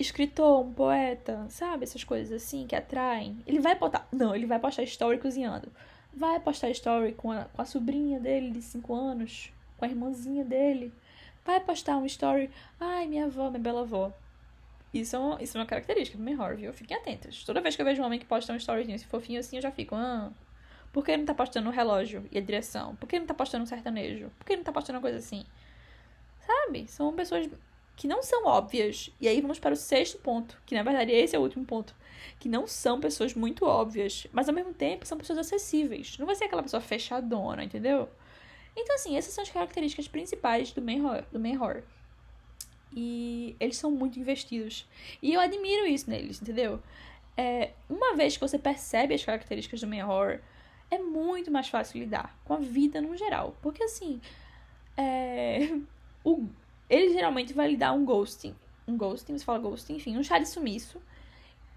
escritor, 0.00 0.60
um 0.60 0.72
poeta, 0.72 1.46
sabe? 1.50 1.84
Essas 1.84 2.02
coisas 2.02 2.32
assim 2.32 2.66
que 2.66 2.74
atraem. 2.74 3.38
Ele 3.46 3.60
vai 3.60 3.76
postar. 3.76 4.08
Não, 4.10 4.34
ele 4.34 4.46
vai 4.46 4.58
postar 4.58 4.82
story 4.84 5.18
cozinhando. 5.18 5.70
Vai 6.12 6.40
postar 6.40 6.70
story 6.70 7.12
com 7.12 7.30
a, 7.30 7.44
com 7.44 7.60
a 7.60 7.64
sobrinha 7.64 8.18
dele 8.18 8.50
de 8.50 8.62
5 8.62 8.94
anos, 8.94 9.52
com 9.76 9.84
a 9.84 9.88
irmãzinha 9.88 10.44
dele. 10.44 10.92
Vai 11.44 11.60
postar 11.60 11.98
um 11.98 12.06
story. 12.06 12.50
Ai, 12.80 13.06
minha 13.06 13.26
avó, 13.26 13.50
minha 13.50 13.60
bela 13.60 13.82
avó. 13.82 14.12
Isso 14.92 15.14
é, 15.14 15.18
uma, 15.18 15.42
isso 15.42 15.56
é 15.56 15.60
uma 15.60 15.66
característica 15.66 16.18
do 16.18 16.24
melhor, 16.24 16.56
viu? 16.56 16.72
Fiquem 16.72 16.96
atentos. 16.96 17.44
Toda 17.44 17.60
vez 17.60 17.76
que 17.76 17.82
eu 17.82 17.86
vejo 17.86 18.02
um 18.02 18.06
homem 18.06 18.18
que 18.18 18.26
posta 18.26 18.52
um 18.52 18.56
storyzinho 18.56 18.96
esse 18.96 19.06
fofinho 19.06 19.38
assim, 19.38 19.56
eu 19.56 19.62
já 19.62 19.70
fico. 19.70 19.94
Ah, 19.94 20.32
por 20.92 21.04
que 21.04 21.12
ele 21.12 21.18
não 21.18 21.26
tá 21.26 21.34
postando 21.34 21.68
o 21.68 21.72
relógio 21.72 22.26
e 22.32 22.38
a 22.38 22.40
direção? 22.40 22.96
Por 22.96 23.06
que 23.06 23.16
ele 23.16 23.20
não 23.20 23.28
tá 23.28 23.34
postando 23.34 23.62
um 23.62 23.66
sertanejo? 23.66 24.30
Por 24.38 24.46
que 24.46 24.52
ele 24.54 24.58
não 24.58 24.64
tá 24.64 24.72
postando 24.72 24.96
uma 24.96 25.02
coisa 25.02 25.18
assim? 25.18 25.44
Sabe? 26.44 26.88
São 26.88 27.12
pessoas 27.14 27.48
que 28.00 28.08
não 28.08 28.22
são 28.22 28.46
óbvias. 28.46 29.10
E 29.20 29.28
aí 29.28 29.42
vamos 29.42 29.58
para 29.58 29.74
o 29.74 29.76
sexto 29.76 30.16
ponto, 30.16 30.58
que 30.64 30.74
na 30.74 30.82
verdade 30.82 31.12
esse 31.12 31.36
é 31.36 31.38
o 31.38 31.42
último 31.42 31.66
ponto. 31.66 31.94
Que 32.38 32.48
não 32.48 32.66
são 32.66 32.98
pessoas 32.98 33.34
muito 33.34 33.66
óbvias, 33.66 34.26
mas 34.32 34.48
ao 34.48 34.54
mesmo 34.54 34.72
tempo 34.72 35.04
são 35.04 35.18
pessoas 35.18 35.40
acessíveis. 35.40 36.16
Não 36.18 36.24
vai 36.24 36.34
ser 36.34 36.44
aquela 36.44 36.62
pessoa 36.62 36.80
fechadona, 36.80 37.62
entendeu? 37.62 38.08
Então, 38.74 38.94
assim, 38.94 39.18
essas 39.18 39.34
são 39.34 39.44
as 39.44 39.50
características 39.50 40.08
principais 40.08 40.72
do 40.72 40.80
main 40.80 41.04
horror. 41.04 41.24
Do 41.30 41.38
main 41.38 41.58
horror. 41.58 41.82
E 42.90 43.54
eles 43.60 43.76
são 43.76 43.90
muito 43.90 44.18
investidos. 44.18 44.88
E 45.20 45.34
eu 45.34 45.40
admiro 45.40 45.86
isso 45.86 46.08
neles, 46.08 46.40
entendeu? 46.40 46.82
É, 47.36 47.72
uma 47.86 48.16
vez 48.16 48.34
que 48.34 48.40
você 48.40 48.58
percebe 48.58 49.12
as 49.12 49.22
características 49.22 49.82
do 49.82 49.86
main 49.86 50.02
horror, 50.04 50.40
é 50.90 50.98
muito 50.98 51.50
mais 51.50 51.68
fácil 51.68 52.00
lidar 52.00 52.34
com 52.46 52.54
a 52.54 52.60
vida 52.60 52.98
no 53.02 53.14
geral. 53.14 53.54
Porque, 53.60 53.82
assim, 53.82 54.22
é, 54.96 55.68
o, 56.24 56.48
ele 56.90 57.12
geralmente 57.12 57.54
vai 57.54 57.68
lhe 57.68 57.76
dar 57.76 57.92
um 57.92 58.04
ghosting. 58.04 58.54
Um 58.86 58.96
ghosting, 58.96 59.38
você 59.38 59.44
fala 59.44 59.60
ghosting, 59.60 59.94
enfim, 59.94 60.18
um 60.18 60.22
chá 60.24 60.38
de 60.38 60.48
sumiço. 60.48 61.00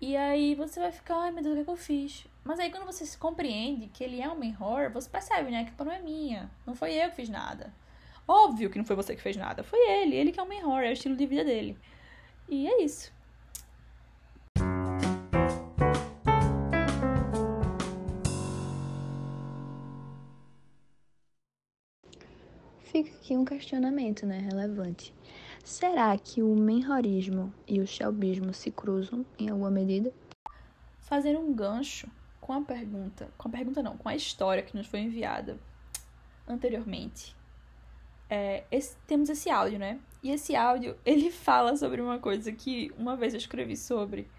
E 0.01 0.17
aí 0.17 0.55
você 0.55 0.79
vai 0.79 0.91
ficar, 0.91 1.17
ai 1.17 1.32
meu 1.32 1.43
Deus, 1.43 1.53
o 1.53 1.55
que, 1.58 1.62
é 1.62 1.63
que 1.65 1.70
eu 1.70 1.77
fiz? 1.77 2.25
Mas 2.43 2.60
aí 2.60 2.72
quando 2.72 2.86
você 2.86 3.05
se 3.05 3.17
compreende 3.17 3.88
que 3.88 4.03
ele 4.03 4.20
é 4.20 4.27
um 4.27 4.39
horror, 4.60 4.91
você 4.91 5.10
percebe, 5.10 5.51
né? 5.51 5.63
Que 5.63 5.70
a 5.70 5.74
culpa 5.74 5.86
não 5.86 5.91
é 5.93 6.01
minha. 6.01 6.51
Não 6.65 6.75
foi 6.75 6.93
eu 6.93 7.10
que 7.10 7.15
fiz 7.15 7.29
nada. 7.29 7.72
Óbvio 8.27 8.70
que 8.70 8.77
não 8.77 8.86
foi 8.86 8.96
você 8.96 9.15
que 9.15 9.22
fez 9.22 9.38
nada. 9.38 9.63
Foi 9.63 9.79
ele. 9.79 10.15
Ele 10.15 10.32
que 10.32 10.39
é 10.39 10.43
um 10.43 10.51
horror, 10.51 10.82
é 10.82 10.89
o 10.89 10.93
estilo 10.93 11.15
de 11.15 11.25
vida 11.25 11.43
dele. 11.46 11.77
E 12.50 12.67
é 12.67 12.84
isso. 12.84 13.13
Fica 22.93 23.09
aqui 23.09 23.35
um 23.35 23.43
questionamento, 23.43 24.23
né, 24.23 24.38
relevante. 24.38 25.12
Será 25.65 26.15
que 26.15 26.43
o 26.43 26.55
menhorismo 26.55 27.51
e 27.67 27.79
o 27.79 27.88
shelbismo 27.88 28.53
se 28.53 28.69
cruzam 28.69 29.25
em 29.39 29.50
alguma 29.50 29.71
medida? 29.71 30.13
Fazer 31.00 31.35
um 31.35 31.51
gancho 31.51 32.07
com 32.39 32.53
a 32.53 32.62
pergunta, 32.62 33.31
com 33.35 33.47
a 33.47 33.51
pergunta 33.51 33.81
não, 33.81 33.97
com 33.97 34.07
a 34.07 34.15
história 34.15 34.62
que 34.62 34.77
nos 34.77 34.85
foi 34.85 35.00
enviada 35.00 35.57
anteriormente. 36.47 37.35
É, 38.29 38.63
esse, 38.69 38.95
temos 39.07 39.27
esse 39.27 39.50
áudio, 39.50 39.79
né? 39.79 40.00
E 40.21 40.29
esse 40.29 40.55
áudio, 40.55 40.95
ele 41.03 41.31
fala 41.31 41.75
sobre 41.75 42.00
uma 42.00 42.19
coisa 42.19 42.51
que 42.51 42.93
uma 42.95 43.15
vez 43.15 43.33
eu 43.33 43.39
escrevi 43.39 43.75
sobre, 43.75 44.29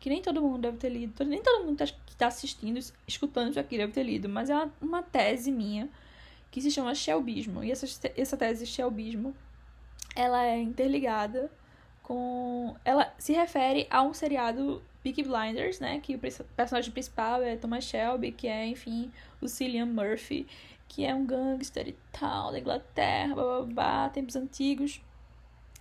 que 0.00 0.10
nem 0.10 0.20
todo 0.20 0.42
mundo 0.42 0.58
deve 0.58 0.76
ter 0.76 0.88
lido, 0.88 1.24
nem 1.24 1.40
todo 1.40 1.64
mundo 1.64 1.76
que 1.76 1.84
está 2.08 2.26
assistindo, 2.26 2.80
escutando 3.06 3.50
isso 3.50 3.60
aqui 3.60 3.78
deve 3.78 3.92
ter 3.92 4.02
lido, 4.02 4.28
mas 4.28 4.50
é 4.50 4.56
uma, 4.56 4.74
uma 4.80 5.02
tese 5.04 5.52
minha 5.52 5.88
que 6.52 6.60
se 6.60 6.70
chama 6.70 6.94
Shelbismo. 6.94 7.64
E 7.64 7.72
essa, 7.72 7.86
essa 8.14 8.36
tese 8.36 8.66
Shelbismo, 8.66 9.34
ela 10.14 10.44
é 10.44 10.60
interligada 10.60 11.50
com... 12.02 12.76
Ela 12.84 13.12
se 13.18 13.32
refere 13.32 13.88
a 13.90 14.02
um 14.02 14.12
seriado 14.12 14.82
Peaky 15.02 15.22
Blinders, 15.22 15.80
né? 15.80 15.98
Que 15.98 16.14
o 16.14 16.18
personagem 16.18 16.92
principal 16.92 17.42
é 17.42 17.56
Thomas 17.56 17.84
Shelby, 17.84 18.32
que 18.32 18.46
é, 18.46 18.66
enfim, 18.66 19.10
o 19.40 19.48
Cillian 19.48 19.86
Murphy, 19.86 20.46
que 20.86 21.06
é 21.06 21.14
um 21.14 21.24
gangster 21.24 21.88
e 21.88 21.96
tal, 22.12 22.52
da 22.52 22.58
Inglaterra, 22.60 23.34
babá, 23.34 24.10
tempos 24.10 24.36
antigos. 24.36 25.00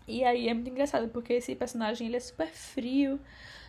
E 0.08 0.24
aí 0.24 0.48
é 0.48 0.54
muito 0.54 0.70
engraçado, 0.70 1.10
porque 1.10 1.34
esse 1.34 1.54
personagem, 1.54 2.08
ele 2.08 2.16
é 2.16 2.20
super 2.22 2.48
frio, 2.48 3.20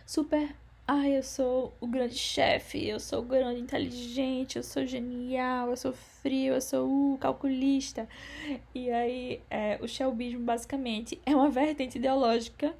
super 0.05 0.55
Ai, 0.85 1.17
eu 1.17 1.23
sou 1.23 1.73
o 1.79 1.87
grande 1.87 2.15
chefe, 2.15 2.85
eu 2.85 2.99
sou 2.99 3.19
o 3.19 3.25
grande 3.25 3.61
inteligente, 3.61 4.57
eu 4.57 4.63
sou 4.63 4.85
genial, 4.85 5.69
eu 5.69 5.77
sou 5.77 5.93
frio, 5.93 6.55
eu 6.55 6.61
sou 6.61 7.13
uh, 7.13 7.17
calculista. 7.19 8.07
E 8.75 8.91
aí, 8.91 9.41
é, 9.49 9.79
o 9.81 9.87
Shelbismo, 9.87 10.41
basicamente, 10.41 11.21
é 11.25 11.33
uma 11.33 11.49
vertente 11.49 11.97
ideológica 11.97 12.75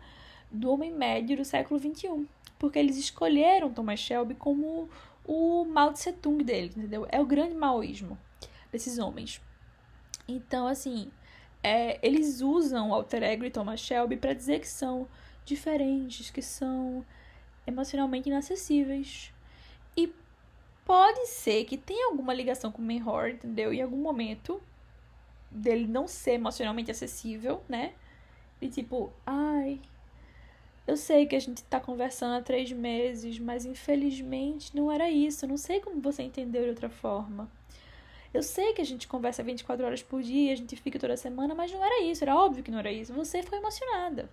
do 0.52 0.70
homem 0.70 0.92
médio 0.92 1.38
do 1.38 1.46
século 1.46 1.80
XXI. 1.80 2.28
Porque 2.60 2.78
eles 2.78 2.98
escolheram 2.98 3.72
Thomas 3.74 4.02
Shelby 4.02 4.36
como 4.36 4.90
o 5.26 5.64
Mao 5.64 5.94
Tse 5.94 6.12
Tung 6.12 6.44
dele, 6.44 6.74
entendeu? 6.76 7.08
É 7.10 7.22
o 7.22 7.26
grande 7.26 7.56
maoísmo 7.56 8.18
desses 8.70 8.98
homens. 9.00 9.40
Então, 10.28 10.68
assim, 10.68 11.10
é, 11.64 12.06
eles 12.06 12.42
usam 12.42 12.90
o 12.90 12.94
alter 12.94 13.24
ego 13.24 13.46
de 13.46 13.52
Thomas 13.52 13.80
Shelby 13.80 14.18
para 14.18 14.34
dizer 14.34 14.60
que 14.60 14.68
são 14.68 15.08
diferentes, 15.46 16.30
que 16.30 16.42
são 16.42 17.06
emocionalmente 17.66 18.30
inacessíveis. 18.30 19.34
E 19.96 20.14
pode 20.86 21.28
ser 21.28 21.66
que 21.66 21.78
tenha 21.78 22.08
alguma 22.08 22.34
ligação 22.34 22.72
com 22.72 22.82
o 22.82 22.86
Menhor, 22.86 23.30
entendeu? 23.30 23.74
Em 23.74 23.82
algum 23.82 23.98
momento 23.98 24.62
dele 25.50 25.88
não 25.88 26.08
ser 26.08 26.34
emocionalmente 26.34 26.92
acessível, 26.92 27.62
né? 27.70 27.94
E 28.62 28.70
tipo, 28.70 29.12
ai, 29.26 29.80
eu 30.86 30.98
sei 30.98 31.26
que 31.26 31.36
a 31.36 31.40
gente 31.40 31.64
tá 31.64 31.80
conversando 31.80 32.36
há 32.36 32.42
três 32.42 32.72
meses, 32.72 33.40
mas 33.40 33.66
infelizmente 33.66 34.76
não 34.76 34.92
era 34.92 35.10
isso. 35.10 35.46
Eu 35.46 35.50
não 35.50 35.58
sei 35.58 35.80
como 35.80 36.02
você 36.02 36.24
entendeu 36.24 36.64
de 36.64 36.70
outra 36.70 36.90
forma. 36.90 37.50
Eu 38.34 38.42
sei 38.42 38.74
que 38.74 38.82
a 38.82 38.86
gente 38.86 39.08
conversa 39.08 39.44
24 39.44 39.86
horas 39.86 40.02
por 40.02 40.22
dia, 40.22 40.52
a 40.52 40.56
gente 40.56 40.76
fica 40.76 40.98
toda 40.98 41.16
semana, 41.16 41.54
mas 41.54 41.72
não 41.72 41.84
era 41.84 42.04
isso, 42.04 42.24
era 42.24 42.36
óbvio 42.36 42.64
que 42.64 42.72
não 42.72 42.80
era 42.80 42.92
isso. 42.92 43.14
Você 43.14 43.44
foi 43.44 43.60
emocionada. 43.60 44.30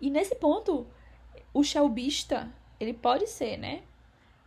E 0.00 0.10
nesse 0.10 0.34
ponto, 0.34 0.86
o 1.52 1.62
shelbista, 1.62 2.48
ele 2.78 2.92
pode 2.92 3.26
ser, 3.28 3.56
né? 3.56 3.82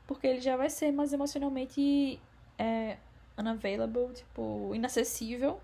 Porque 0.07 0.27
ele 0.27 0.41
já 0.41 0.55
vai 0.57 0.69
ser 0.69 0.91
mais 0.91 1.13
emocionalmente 1.13 2.19
é, 2.57 2.97
unavailable, 3.37 4.13
tipo, 4.13 4.71
inacessível. 4.73 5.59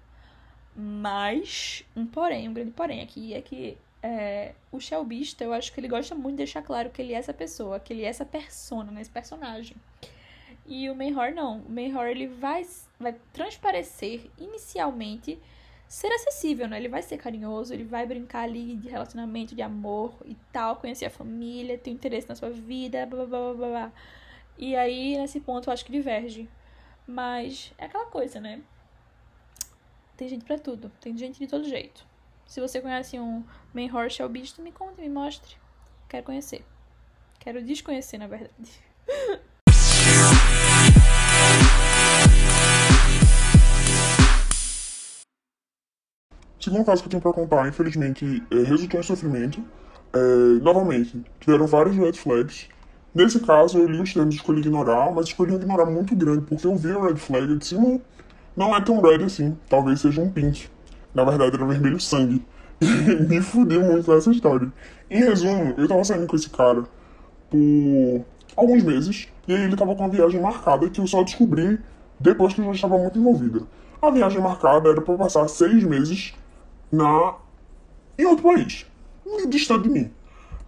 Mas, 0.75 1.83
um 1.95 2.05
porém, 2.05 2.47
um 2.47 2.53
grande 2.53 2.71
porém 2.71 3.01
aqui 3.01 3.33
é 3.33 3.41
que 3.41 3.77
é, 4.01 4.53
o 4.71 4.79
shelbista, 4.79 5.43
eu 5.43 5.53
acho 5.53 5.73
que 5.73 5.79
ele 5.79 5.87
gosta 5.87 6.15
muito 6.15 6.35
de 6.35 6.37
deixar 6.37 6.61
claro 6.61 6.89
que 6.89 7.01
ele 7.01 7.13
é 7.13 7.17
essa 7.17 7.33
pessoa, 7.33 7.79
que 7.79 7.91
ele 7.91 8.03
é 8.03 8.07
essa 8.07 8.25
persona, 8.25 8.91
né? 8.91 9.01
Esse 9.01 9.09
personagem. 9.09 9.75
E 10.65 10.89
o 10.89 10.95
Mayhor 10.95 11.33
não. 11.33 11.59
O 11.61 11.69
Mayhor, 11.69 12.07
ele 12.07 12.27
vai, 12.27 12.65
vai 12.99 13.15
transparecer 13.33 14.29
inicialmente 14.37 15.39
ser 15.89 16.13
acessível, 16.13 16.67
né? 16.67 16.77
Ele 16.77 16.87
vai 16.87 17.01
ser 17.01 17.17
carinhoso, 17.17 17.73
ele 17.73 17.83
vai 17.83 18.05
brincar 18.05 18.43
ali 18.43 18.75
de 18.77 18.87
relacionamento, 18.87 19.55
de 19.55 19.61
amor 19.63 20.13
e 20.23 20.35
tal, 20.53 20.75
conhecer 20.75 21.05
a 21.05 21.09
família, 21.09 21.79
ter 21.79 21.89
interesse 21.89 22.29
na 22.29 22.35
sua 22.35 22.51
vida, 22.51 23.07
blá 23.07 23.25
blá 23.25 23.39
blá 23.39 23.53
blá 23.55 23.67
blá. 23.67 23.93
E 24.55 24.75
aí, 24.75 25.17
nesse 25.17 25.39
ponto, 25.39 25.67
eu 25.67 25.73
acho 25.73 25.83
que 25.83 25.91
diverge. 25.91 26.47
Mas 27.07 27.73
é 27.77 27.85
aquela 27.85 28.05
coisa, 28.05 28.39
né? 28.39 28.61
Tem 30.15 30.29
gente 30.29 30.45
para 30.45 30.59
tudo, 30.59 30.91
tem 31.01 31.17
gente 31.17 31.39
de 31.39 31.47
todo 31.47 31.67
jeito. 31.67 32.05
Se 32.45 32.61
você 32.61 32.79
conhece 32.81 33.19
um 33.19 33.43
main 33.73 33.91
horse 33.91 34.21
ou 34.21 34.29
bicho, 34.29 34.61
me 34.61 34.71
conte, 34.71 35.01
me 35.01 35.09
mostre. 35.09 35.55
Quero 36.07 36.23
conhecer. 36.25 36.63
Quero 37.39 37.63
desconhecer, 37.63 38.19
na 38.19 38.27
verdade. 38.27 38.83
segundo 46.59 46.85
caso 46.85 47.01
que 47.01 47.07
eu 47.07 47.11
tenho 47.11 47.21
para 47.21 47.33
contar, 47.33 47.67
infelizmente, 47.67 48.43
é, 48.51 48.55
resultou 48.63 48.99
em 48.99 49.03
sofrimento. 49.03 49.63
É, 50.13 50.17
novamente, 50.61 51.23
tiveram 51.39 51.67
vários 51.67 51.95
red 51.95 52.13
flags. 52.13 52.67
Nesse 53.13 53.39
caso, 53.39 53.77
eu 53.77 53.87
li 53.87 53.99
os 53.99 54.13
termos 54.13 54.35
e 54.35 54.37
escolhi 54.37 54.59
ignorar, 54.59 55.11
mas 55.11 55.27
escolhi 55.27 55.55
ignorar 55.55 55.85
muito 55.85 56.15
grande, 56.15 56.41
porque 56.41 56.65
eu 56.65 56.75
vi 56.75 56.91
a 56.91 57.01
red 57.01 57.15
flag 57.15 57.51
e 57.51 57.57
disse, 57.57 57.75
não, 57.75 58.01
não 58.55 58.75
é 58.75 58.81
tão 58.81 59.01
red 59.01 59.23
assim, 59.23 59.57
talvez 59.67 60.01
seja 60.01 60.21
um 60.21 60.29
pink. 60.29 60.67
Na 61.13 61.23
verdade, 61.23 61.55
era 61.55 61.65
vermelho 61.65 61.99
sangue. 61.99 62.45
Me 63.27 63.41
fudeu 63.41 63.81
muito 63.81 64.11
nessa 64.11 64.31
história. 64.31 64.71
Em 65.09 65.23
resumo, 65.23 65.73
eu 65.77 65.87
tava 65.87 66.03
saindo 66.03 66.27
com 66.27 66.35
esse 66.35 66.49
cara 66.49 66.83
por 67.49 68.25
alguns 68.55 68.83
meses, 68.83 69.27
e 69.47 69.53
ele 69.53 69.75
tava 69.75 69.95
com 69.95 70.03
uma 70.03 70.09
viagem 70.09 70.39
marcada 70.39 70.89
que 70.89 71.01
eu 71.01 71.07
só 71.07 71.23
descobri 71.23 71.79
depois 72.19 72.53
que 72.53 72.61
eu 72.61 72.65
já 72.65 72.71
estava 72.71 72.97
muito 72.97 73.17
envolvida. 73.17 73.61
A 74.01 74.09
viagem 74.11 74.39
marcada 74.41 74.89
era 74.89 75.01
para 75.01 75.17
passar 75.17 75.47
seis 75.47 75.83
meses 75.83 76.33
na 76.91 77.35
em 78.17 78.25
outro 78.25 78.43
país, 78.43 78.85
distante 79.47 79.83
de 79.83 79.89
mim. 79.89 80.11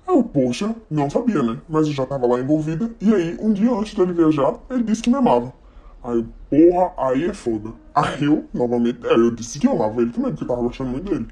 Eu, 0.08 0.24
poxa, 0.24 0.76
não 0.90 1.10
sabia, 1.10 1.44
né? 1.44 1.60
Mas 1.70 1.88
eu 1.88 1.94
já 1.94 2.06
tava 2.06 2.26
lá 2.28 2.40
envolvida. 2.40 2.92
E 3.00 3.14
aí, 3.14 3.38
um 3.40 3.54
dia 3.54 3.72
antes 3.72 3.94
dele 3.94 4.14
viajar, 4.14 4.56
ele 4.70 4.84
disse 4.84 5.02
que 5.02 5.10
me 5.10 5.18
amava. 5.18 5.54
Aí 6.04 6.26
porra, 6.50 6.92
aí 6.98 7.26
é 7.26 7.34
foda. 7.34 7.72
Aí 7.94 8.24
eu, 8.24 8.46
novamente, 8.54 9.06
é, 9.06 9.14
eu 9.14 9.32
disse 9.32 9.60
que 9.60 9.68
amava 9.68 10.02
ele 10.02 10.12
também, 10.12 10.32
porque 10.32 10.44
eu 10.44 10.48
tava 10.48 10.62
gostando 10.62 10.90
muito 10.90 11.10
dele. 11.10 11.28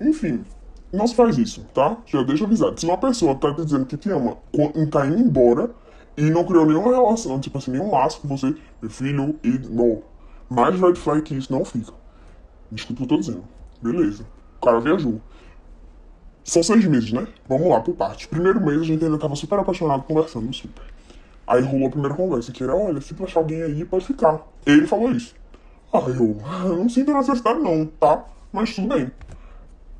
Enfim, 0.00 0.44
não 0.92 1.06
se 1.06 1.14
faz 1.14 1.36
isso, 1.38 1.64
tá? 1.74 1.96
Já 2.06 2.22
deixa 2.22 2.44
avisado. 2.44 2.78
Se 2.80 2.86
uma 2.86 2.96
pessoa 2.96 3.34
tá 3.34 3.52
te 3.54 3.64
dizendo 3.64 3.86
que 3.86 3.96
te 3.96 4.10
ama, 4.10 4.38
tá 4.90 5.06
indo 5.06 5.18
embora 5.18 5.70
e 6.16 6.30
não 6.30 6.44
criou 6.44 6.66
nenhuma 6.66 6.90
relação, 6.90 7.38
tipo 7.38 7.58
assim, 7.58 7.70
nenhum 7.70 7.90
laço 7.90 8.20
com 8.20 8.28
você, 8.28 8.54
meu 8.80 8.90
filho, 8.90 9.38
e 9.44 9.50
não. 9.68 10.02
Mais 10.48 10.78
red 10.80 10.94
flag 10.96 11.22
que 11.22 11.34
isso 11.34 11.52
não 11.52 11.64
fica. 11.64 11.92
Desculpa 12.72 13.04
o 13.04 13.06
que 13.06 13.12
eu 13.12 13.18
tô 13.18 13.20
dizendo. 13.20 13.44
Beleza. 13.82 14.24
O 14.60 14.64
cara 14.64 14.80
viajou. 14.80 15.20
São 16.44 16.62
seis 16.62 16.84
meses, 16.84 17.12
né? 17.12 17.26
Vamos 17.48 17.68
lá 17.68 17.80
por 17.80 17.94
partes. 17.94 18.26
Primeiro 18.26 18.60
mês 18.60 18.80
a 18.80 18.84
gente 18.84 19.04
ainda 19.04 19.18
tava 19.18 19.36
super 19.36 19.58
apaixonado, 19.58 20.02
conversando 20.02 20.52
super. 20.52 20.84
Aí 21.46 21.62
rolou 21.62 21.88
a 21.88 21.90
primeira 21.90 22.14
conversa, 22.14 22.52
que 22.52 22.62
era, 22.62 22.74
olha, 22.74 23.00
se 23.00 23.14
tu 23.14 23.24
achar 23.24 23.40
alguém 23.40 23.62
aí, 23.62 23.84
pode 23.84 24.04
ficar. 24.06 24.40
Ele 24.64 24.86
falou 24.86 25.10
isso. 25.10 25.34
Aí 25.92 26.16
eu, 26.16 26.36
eu 26.64 26.76
não 26.76 26.88
sinto 26.88 27.12
necessidade 27.12 27.58
não, 27.58 27.86
tá? 27.86 28.24
Mas 28.52 28.74
tudo 28.74 28.88
bem. 28.88 29.10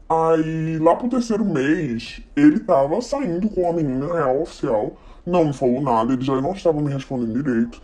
Aí, 0.09 0.79
lá 0.79 0.97
pro 0.97 1.09
terceiro 1.09 1.45
mês, 1.45 2.21
ele 2.35 2.61
tava 2.61 3.01
saindo 3.01 3.49
com 3.49 3.69
a 3.69 3.73
menina 3.73 4.13
real 4.13 4.43
oficial, 4.43 4.97
não 5.25 5.45
me 5.45 5.53
falou 5.53 5.81
nada, 5.81 6.13
ele 6.13 6.23
já 6.25 6.41
não 6.41 6.53
estava 6.53 6.81
me 6.81 6.93
respondendo 6.93 7.43
direito. 7.43 7.81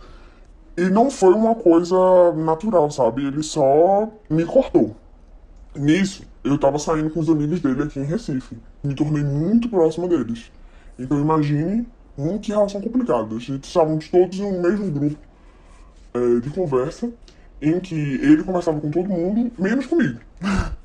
E 0.77 0.89
não 0.89 1.09
foi 1.09 1.33
uma 1.33 1.55
coisa 1.55 1.95
natural, 2.33 2.91
sabe? 2.91 3.25
Ele 3.25 3.41
só 3.41 4.09
me 4.29 4.45
cortou. 4.45 4.93
Nisso, 5.77 6.23
eu 6.43 6.57
tava 6.57 6.79
saindo 6.79 7.09
com 7.09 7.19
os 7.19 7.29
amigos 7.29 7.59
dele 7.61 7.83
aqui 7.83 7.99
em 7.99 8.03
Recife. 8.03 8.57
Me 8.83 8.93
tornei 8.95 9.23
muito 9.23 9.69
próximo 9.69 10.07
deles. 10.07 10.51
Então 10.97 11.19
imagine 11.19 11.87
hum, 12.17 12.37
que 12.39 12.51
relação 12.51 12.81
complicada. 12.81 13.35
A 13.35 13.39
gente 13.39 13.63
estávamos 13.65 14.09
todos 14.09 14.39
no 14.39 14.61
mesmo 14.61 14.91
grupo 14.91 15.17
é, 16.13 16.39
de 16.39 16.49
conversa, 16.49 17.11
em 17.61 17.79
que 17.79 17.95
ele 17.95 18.43
conversava 18.43 18.79
com 18.79 18.89
todo 18.89 19.07
mundo, 19.07 19.51
menos 19.57 19.85
comigo. 19.85 20.19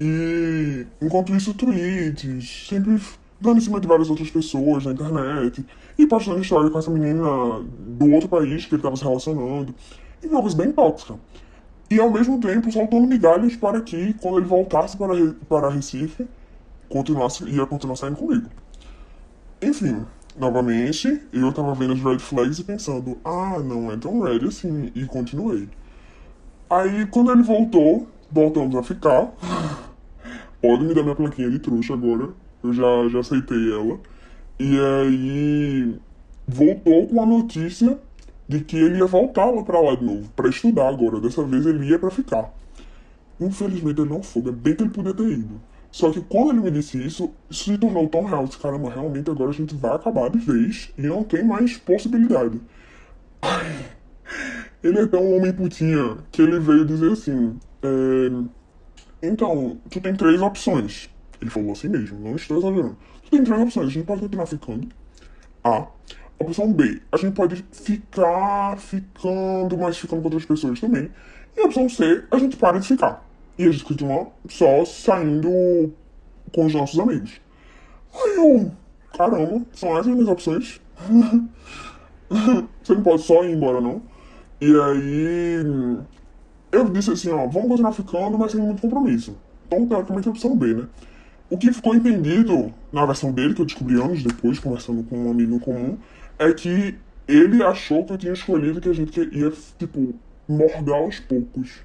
E 0.00 0.84
enquanto 1.00 1.32
isso, 1.32 1.54
tweets, 1.54 2.66
sempre 2.68 3.00
dando 3.40 3.58
em 3.58 3.60
cima 3.60 3.78
de 3.78 3.86
várias 3.86 4.10
outras 4.10 4.28
pessoas 4.30 4.84
na 4.84 4.90
internet, 4.90 5.64
e 5.96 6.06
postando 6.08 6.40
história 6.40 6.68
com 6.70 6.78
essa 6.78 6.90
menina 6.90 7.22
do 7.78 8.10
outro 8.10 8.28
país 8.28 8.66
que 8.66 8.74
ele 8.74 8.80
estava 8.80 8.96
se 8.96 9.04
relacionando. 9.04 9.72
E 10.20 10.26
uma 10.26 10.40
coisa 10.40 10.56
bem 10.56 10.72
tóxica. 10.72 11.14
E 11.92 12.00
ao 12.00 12.10
mesmo 12.10 12.40
tempo 12.40 12.72
soltando 12.72 13.06
migalhas 13.06 13.54
para 13.54 13.78
que, 13.82 14.14
quando 14.14 14.38
ele 14.38 14.46
voltasse 14.46 14.96
para, 14.96 15.12
para 15.46 15.68
Recife, 15.68 16.26
continuasse, 16.88 17.44
ia 17.44 17.66
continuar 17.66 17.96
saindo 17.96 18.16
comigo. 18.16 18.48
Enfim, 19.60 20.06
novamente, 20.34 21.20
eu 21.30 21.52
tava 21.52 21.74
vendo 21.74 21.92
as 21.92 22.00
red 22.00 22.18
flags 22.18 22.58
e 22.58 22.64
pensando, 22.64 23.18
ah, 23.22 23.58
não 23.58 23.92
é 23.92 23.98
tão 23.98 24.22
red 24.22 24.38
assim, 24.48 24.90
e 24.94 25.04
continuei. 25.04 25.68
Aí, 26.70 27.04
quando 27.08 27.30
ele 27.30 27.42
voltou, 27.42 28.08
voltamos 28.30 28.74
a 28.74 28.82
ficar. 28.82 29.30
Pode 30.62 30.84
me 30.84 30.94
dar 30.94 31.02
minha 31.02 31.14
plaquinha 31.14 31.50
de 31.50 31.58
trouxa 31.58 31.92
agora. 31.92 32.30
Eu 32.64 32.72
já, 32.72 33.06
já 33.10 33.20
aceitei 33.20 33.70
ela. 33.70 34.00
E 34.58 34.78
aí 34.80 36.00
voltou 36.48 37.06
com 37.06 37.22
a 37.22 37.26
notícia 37.26 37.98
de 38.52 38.60
que 38.64 38.76
ele 38.76 38.98
ia 38.98 39.06
voltar 39.06 39.46
lá 39.46 39.62
pra 39.62 39.80
lá 39.80 39.94
de 39.94 40.04
novo, 40.04 40.28
pra 40.36 40.48
estudar 40.48 40.88
agora. 40.88 41.20
Dessa 41.20 41.42
vez 41.42 41.64
ele 41.64 41.86
ia 41.86 41.98
pra 41.98 42.10
ficar. 42.10 42.52
Infelizmente 43.40 44.00
ele 44.00 44.10
não 44.10 44.22
foi, 44.22 44.42
é 44.48 44.52
bem 44.52 44.74
que 44.74 44.82
ele 44.82 44.90
podia 44.90 45.14
ter 45.14 45.28
ido. 45.28 45.60
Só 45.90 46.10
que 46.10 46.20
quando 46.20 46.50
ele 46.50 46.60
me 46.60 46.70
disse 46.70 46.98
isso, 47.04 47.30
isso 47.50 47.64
se 47.64 47.78
tornou 47.78 48.08
tão 48.08 48.24
real. 48.24 48.46
Disse, 48.46 48.58
caramba, 48.58 48.90
realmente 48.90 49.30
agora 49.30 49.50
a 49.50 49.54
gente 49.54 49.74
vai 49.74 49.94
acabar 49.94 50.30
de 50.30 50.38
vez 50.38 50.92
e 50.96 51.02
não 51.02 51.22
tem 51.22 51.44
mais 51.44 51.76
possibilidade. 51.76 52.60
Ai, 53.42 53.84
ele 54.82 54.98
é 55.00 55.06
tão 55.06 55.36
homem 55.36 55.52
putinha 55.52 56.18
que 56.30 56.42
ele 56.42 56.58
veio 56.58 56.84
dizer 56.84 57.12
assim: 57.12 57.58
é, 57.82 59.26
Então, 59.26 59.78
tu 59.90 60.00
tem 60.00 60.14
três 60.14 60.40
opções. 60.40 61.10
Ele 61.40 61.50
falou 61.50 61.72
assim 61.72 61.88
mesmo, 61.88 62.18
não 62.20 62.36
estou 62.36 62.58
exagerando. 62.58 62.96
Tu 63.24 63.30
tem 63.30 63.44
três 63.44 63.60
opções, 63.60 63.86
a 63.88 63.90
gente 63.90 64.06
pode 64.06 64.20
continuar 64.22 64.46
ficando. 64.46 64.88
A. 65.64 65.86
Opção 66.42 66.72
B, 66.72 67.00
a 67.10 67.16
gente 67.16 67.34
pode 67.34 67.64
ficar 67.72 68.76
ficando, 68.78 69.76
mas 69.78 69.98
ficando 69.98 70.20
com 70.20 70.26
outras 70.26 70.44
pessoas 70.44 70.80
também. 70.80 71.10
E 71.56 71.60
a 71.60 71.64
opção 71.64 71.88
C, 71.88 72.24
a 72.30 72.38
gente 72.38 72.56
para 72.56 72.78
de 72.78 72.86
ficar. 72.86 73.24
E 73.58 73.64
a 73.64 73.70
gente 73.70 73.84
continua 73.84 74.28
só 74.48 74.84
saindo 74.84 75.92
com 76.52 76.66
os 76.66 76.74
nossos 76.74 76.98
amigos. 76.98 77.40
Aí 78.14 78.36
eu, 78.36 78.72
caramba, 79.16 79.62
são 79.72 79.90
essas 79.90 80.06
as 80.08 80.14
minhas 80.14 80.28
opções. 80.28 80.80
Você 82.82 82.94
não 82.94 83.02
pode 83.02 83.22
só 83.22 83.44
ir 83.44 83.52
embora, 83.52 83.80
não. 83.80 84.02
E 84.60 84.66
aí, 84.80 85.56
eu 86.70 86.88
disse 86.88 87.10
assim, 87.10 87.30
ó, 87.30 87.46
vamos 87.46 87.68
continuar 87.68 87.92
ficando, 87.92 88.38
mas 88.38 88.52
sem 88.52 88.60
muito 88.60 88.80
compromisso. 88.80 89.36
Então, 89.66 89.86
teoricamente, 89.86 90.28
é 90.28 90.30
a 90.30 90.32
opção 90.32 90.56
B, 90.56 90.74
né? 90.74 90.86
O 91.50 91.58
que 91.58 91.70
ficou 91.72 91.94
entendido 91.94 92.72
na 92.90 93.04
versão 93.04 93.30
dele, 93.30 93.52
que 93.52 93.60
eu 93.60 93.66
descobri 93.66 94.00
anos 94.00 94.22
depois, 94.22 94.58
conversando 94.58 95.02
com 95.02 95.26
um 95.26 95.30
amigo 95.30 95.60
comum, 95.60 95.98
é 96.48 96.54
que 96.54 96.98
ele 97.26 97.62
achou 97.62 98.04
que 98.04 98.12
eu 98.12 98.18
tinha 98.18 98.32
escolhido 98.32 98.80
que 98.80 98.88
a 98.88 98.92
gente 98.92 99.20
ia, 99.32 99.52
tipo, 99.78 100.14
morgar 100.48 100.96
aos 100.96 101.20
poucos. 101.20 101.80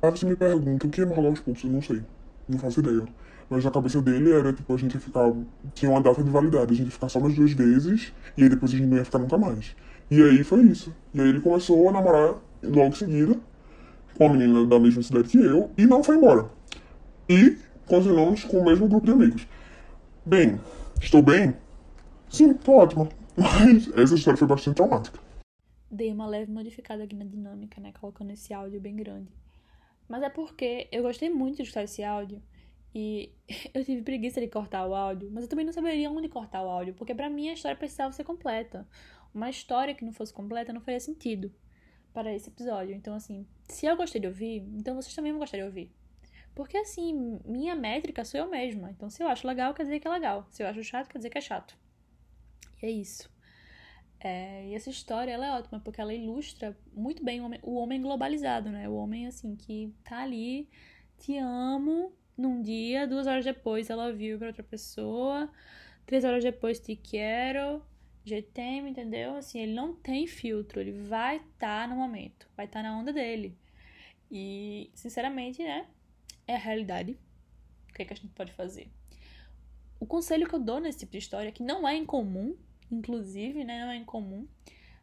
Aí 0.00 0.10
você 0.10 0.26
me 0.26 0.36
pergunta, 0.36 0.86
o 0.86 0.90
que 0.90 1.00
é 1.00 1.04
morgar 1.04 1.28
aos 1.28 1.40
poucos? 1.40 1.62
Eu 1.64 1.70
não 1.70 1.82
sei. 1.82 2.02
Não 2.48 2.58
faço 2.58 2.80
ideia. 2.80 3.04
Mas 3.48 3.64
na 3.64 3.70
cabeça 3.70 4.00
dele 4.00 4.32
era, 4.32 4.52
tipo, 4.52 4.72
a 4.72 4.76
gente 4.76 4.94
ia 4.94 5.00
ficar... 5.00 5.32
Tinha 5.74 5.90
uma 5.90 6.00
data 6.00 6.22
de 6.22 6.30
validade. 6.30 6.72
A 6.72 6.76
gente 6.76 6.86
ia 6.86 6.92
ficar 6.92 7.08
só 7.08 7.18
umas 7.18 7.34
duas 7.34 7.52
vezes, 7.52 8.12
e 8.36 8.42
aí 8.42 8.48
depois 8.48 8.72
a 8.72 8.76
gente 8.76 8.86
não 8.86 8.96
ia 8.96 9.04
ficar 9.04 9.18
nunca 9.18 9.36
mais. 9.36 9.74
E 10.10 10.22
aí 10.22 10.42
foi 10.44 10.62
isso. 10.62 10.94
E 11.14 11.20
aí 11.20 11.28
ele 11.28 11.40
começou 11.40 11.88
a 11.88 11.92
namorar 11.92 12.34
logo 12.62 12.88
em 12.88 12.92
seguida, 12.92 13.36
com 14.16 14.26
uma 14.26 14.36
menina 14.36 14.66
da 14.66 14.78
mesma 14.78 15.02
cidade 15.02 15.28
que 15.28 15.38
eu, 15.38 15.70
e 15.76 15.86
não 15.86 16.02
foi 16.02 16.16
embora. 16.16 16.46
E 17.28 17.56
continuamos 17.86 18.44
com 18.44 18.58
o 18.58 18.64
mesmo 18.64 18.88
grupo 18.88 19.06
de 19.06 19.12
amigos. 19.12 19.46
Bem, 20.24 20.60
estou 21.00 21.22
bem? 21.22 21.54
Sim, 22.28 22.54
tô 22.54 22.72
ótima. 22.72 23.08
Mas 23.36 23.88
essa 23.96 24.14
história 24.14 24.36
foi 24.36 24.48
bastante 24.48 24.76
traumática. 24.76 25.18
Dei 25.90 26.12
uma 26.12 26.26
leve 26.26 26.50
modificada 26.50 27.04
aqui 27.04 27.14
na 27.14 27.24
dinâmica, 27.24 27.80
né? 27.80 27.92
Colocando 27.92 28.30
esse 28.30 28.52
áudio 28.52 28.80
bem 28.80 28.96
grande. 28.96 29.32
Mas 30.08 30.22
é 30.22 30.30
porque 30.30 30.88
eu 30.92 31.02
gostei 31.02 31.30
muito 31.30 31.56
de 31.56 31.62
escutar 31.62 31.84
esse 31.84 32.02
áudio 32.02 32.42
e 32.94 33.32
eu 33.72 33.84
tive 33.84 34.02
preguiça 34.02 34.40
de 34.40 34.48
cortar 34.48 34.86
o 34.86 34.94
áudio, 34.94 35.30
mas 35.32 35.44
eu 35.44 35.48
também 35.48 35.64
não 35.64 35.72
saberia 35.72 36.10
onde 36.10 36.28
cortar 36.28 36.62
o 36.62 36.68
áudio, 36.68 36.94
porque 36.94 37.14
pra 37.14 37.30
mim 37.30 37.48
a 37.48 37.54
história 37.54 37.76
precisava 37.76 38.12
ser 38.12 38.24
completa. 38.24 38.86
Uma 39.34 39.48
história 39.48 39.94
que 39.94 40.04
não 40.04 40.12
fosse 40.12 40.32
completa 40.32 40.72
não 40.72 40.80
faria 40.80 41.00
sentido 41.00 41.50
para 42.12 42.34
esse 42.34 42.50
episódio. 42.50 42.94
Então, 42.94 43.14
assim, 43.14 43.46
se 43.66 43.86
eu 43.86 43.96
gostei 43.96 44.20
de 44.20 44.26
ouvir, 44.26 44.62
então 44.74 44.94
vocês 44.94 45.14
também 45.14 45.32
vão 45.32 45.40
gostar 45.40 45.56
de 45.56 45.64
ouvir. 45.64 45.90
Porque, 46.54 46.76
assim, 46.76 47.40
minha 47.46 47.74
métrica 47.74 48.24
sou 48.26 48.40
eu 48.40 48.50
mesma. 48.50 48.90
Então, 48.90 49.08
se 49.08 49.22
eu 49.22 49.28
acho 49.28 49.46
legal, 49.46 49.72
quer 49.72 49.84
dizer 49.84 50.00
que 50.00 50.06
é 50.06 50.10
legal. 50.10 50.46
Se 50.50 50.62
eu 50.62 50.66
acho 50.66 50.84
chato, 50.84 51.08
quer 51.08 51.16
dizer 51.16 51.30
que 51.30 51.38
é 51.38 51.40
chato. 51.40 51.78
É 52.82 52.90
isso. 52.90 53.30
É, 54.20 54.66
e 54.68 54.74
essa 54.74 54.90
história 54.90 55.32
ela 55.32 55.46
é 55.46 55.52
ótima 55.52 55.80
porque 55.80 56.00
ela 56.00 56.14
ilustra 56.14 56.76
muito 56.92 57.24
bem 57.24 57.40
o 57.40 57.44
homem, 57.44 57.60
o 57.62 57.74
homem 57.74 58.00
globalizado, 58.00 58.70
né? 58.70 58.88
O 58.88 58.94
homem 58.94 59.26
assim 59.26 59.56
que 59.56 59.92
tá 60.04 60.18
ali, 60.22 60.68
te 61.18 61.36
amo 61.38 62.12
num 62.36 62.62
dia, 62.62 63.06
duas 63.06 63.26
horas 63.26 63.44
depois 63.44 63.90
ela 63.90 64.12
viu 64.12 64.38
para 64.38 64.48
outra 64.48 64.62
pessoa, 64.62 65.50
três 66.06 66.24
horas 66.24 66.44
depois 66.44 66.78
te 66.78 66.94
quero, 66.96 67.82
t'aime, 68.54 68.90
entendeu? 68.90 69.36
Assim, 69.36 69.60
ele 69.60 69.74
não 69.74 69.94
tem 69.94 70.26
filtro, 70.26 70.80
ele 70.80 70.92
vai 70.92 71.36
estar 71.36 71.82
tá 71.82 71.86
no 71.88 71.96
momento, 71.96 72.48
vai 72.56 72.66
estar 72.66 72.82
tá 72.82 72.88
na 72.88 72.96
onda 72.96 73.12
dele. 73.12 73.56
E, 74.30 74.90
sinceramente, 74.94 75.62
né? 75.62 75.86
É 76.46 76.54
a 76.54 76.58
realidade. 76.58 77.18
O 77.90 77.94
que, 77.94 78.02
é 78.02 78.04
que 78.04 78.12
a 78.12 78.16
gente 78.16 78.32
pode 78.32 78.52
fazer? 78.52 78.88
O 80.00 80.06
conselho 80.06 80.48
que 80.48 80.54
eu 80.54 80.58
dou 80.58 80.80
nesse 80.80 81.00
tipo 81.00 81.12
de 81.12 81.18
história, 81.18 81.52
que 81.52 81.62
não 81.62 81.86
é 81.86 81.96
incomum, 81.96 82.56
inclusive, 82.94 83.64
né, 83.64 83.84
não 83.84 83.92
é 83.92 83.96
incomum, 83.96 84.46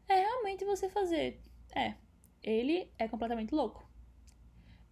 é 0.07 0.15
realmente 0.15 0.65
você 0.65 0.89
fazer. 0.89 1.41
É, 1.75 1.95
ele 2.43 2.91
é 2.97 3.07
completamente 3.07 3.53
louco. 3.53 3.87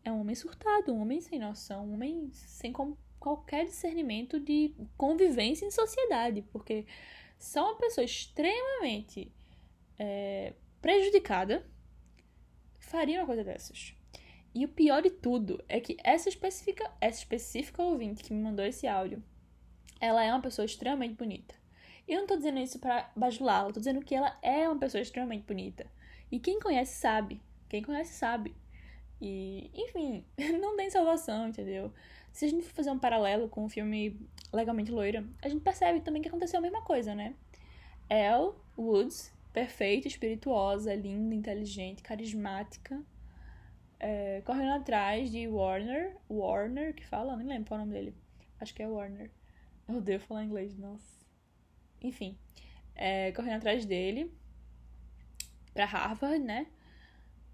É 0.03 0.11
um 0.11 0.21
homem 0.21 0.35
surtado, 0.35 0.93
um 0.93 1.01
homem 1.01 1.19
sem 1.21 1.39
noção, 1.39 1.85
um 1.85 1.93
homem 1.93 2.29
sem 2.33 2.73
qualquer 3.19 3.65
discernimento 3.65 4.39
de 4.39 4.73
convivência 4.97 5.65
em 5.65 5.71
sociedade, 5.71 6.41
porque 6.51 6.85
só 7.37 7.71
uma 7.71 7.77
pessoa 7.77 8.05
extremamente 8.05 9.31
é, 9.99 10.53
prejudicada 10.81 11.65
faria 12.79 13.19
uma 13.19 13.25
coisa 13.25 13.43
dessas. 13.43 13.93
E 14.55 14.65
o 14.65 14.69
pior 14.69 15.01
de 15.01 15.11
tudo 15.11 15.63
é 15.67 15.79
que 15.79 15.97
essa 16.03 16.29
específica, 16.29 16.89
essa 17.01 17.19
específica 17.19 17.83
ouvinte 17.83 18.23
que 18.23 18.33
me 18.33 18.41
mandou 18.41 18.65
esse 18.65 18.87
áudio, 18.87 19.21
ela 19.99 20.23
é 20.23 20.31
uma 20.31 20.41
pessoa 20.41 20.65
extremamente 20.65 21.15
bonita. 21.15 21.53
Eu 22.07 22.19
não 22.19 22.27
tô 22.27 22.37
dizendo 22.37 22.59
isso 22.59 22.79
pra 22.79 23.11
bajulá-la, 23.15 23.73
tô 23.73 23.79
dizendo 23.79 24.03
que 24.03 24.15
ela 24.15 24.37
é 24.41 24.67
uma 24.67 24.79
pessoa 24.79 25.01
extremamente 25.01 25.45
bonita. 25.45 25.85
E 26.31 26.39
quem 26.39 26.59
conhece 26.59 26.99
sabe. 26.99 27.41
Quem 27.67 27.83
conhece 27.83 28.13
sabe. 28.13 28.55
E, 29.21 29.69
enfim, 29.73 30.23
não 30.61 30.77
tem 30.77 30.89
salvação, 30.89 31.49
entendeu? 31.49 31.91
Se 32.31 32.45
a 32.45 32.49
gente 32.49 32.65
for 32.65 32.73
fazer 32.73 32.91
um 32.91 32.99
paralelo 32.99 33.49
com 33.49 33.65
o 33.65 33.69
filme 33.69 34.19
Legalmente 34.53 34.91
Loira, 34.91 35.25
a 35.41 35.49
gente 35.49 35.61
percebe 35.61 36.01
também 36.01 36.21
que 36.21 36.27
aconteceu 36.29 36.59
a 36.59 36.61
mesma 36.61 36.81
coisa, 36.81 37.13
né? 37.13 37.33
Elle 38.09 38.53
Woods 38.77 39.33
perfeita, 39.51 40.07
espirituosa, 40.07 40.93
linda, 40.93 41.33
inteligente, 41.33 42.03
carismática, 42.03 43.01
é, 43.99 44.41
correndo 44.45 44.73
atrás 44.73 45.31
de 45.31 45.47
Warner, 45.47 46.15
Warner 46.29 46.93
que 46.93 47.03
fala, 47.03 47.35
nem 47.35 47.47
lembro 47.47 47.67
qual 47.67 47.79
é 47.79 47.83
o 47.83 47.85
nome 47.87 47.97
dele, 47.97 48.15
acho 48.59 48.75
que 48.75 48.83
é 48.83 48.87
Warner. 48.87 49.31
Eu 49.87 49.95
odeio 49.95 50.19
falar 50.19 50.43
inglês, 50.43 50.77
nossa. 50.77 51.16
Enfim, 52.01 52.37
é, 52.95 53.31
correndo 53.31 53.57
atrás 53.57 53.85
dele 53.85 54.31
pra 55.73 55.85
Harvard, 55.85 56.39
né? 56.39 56.67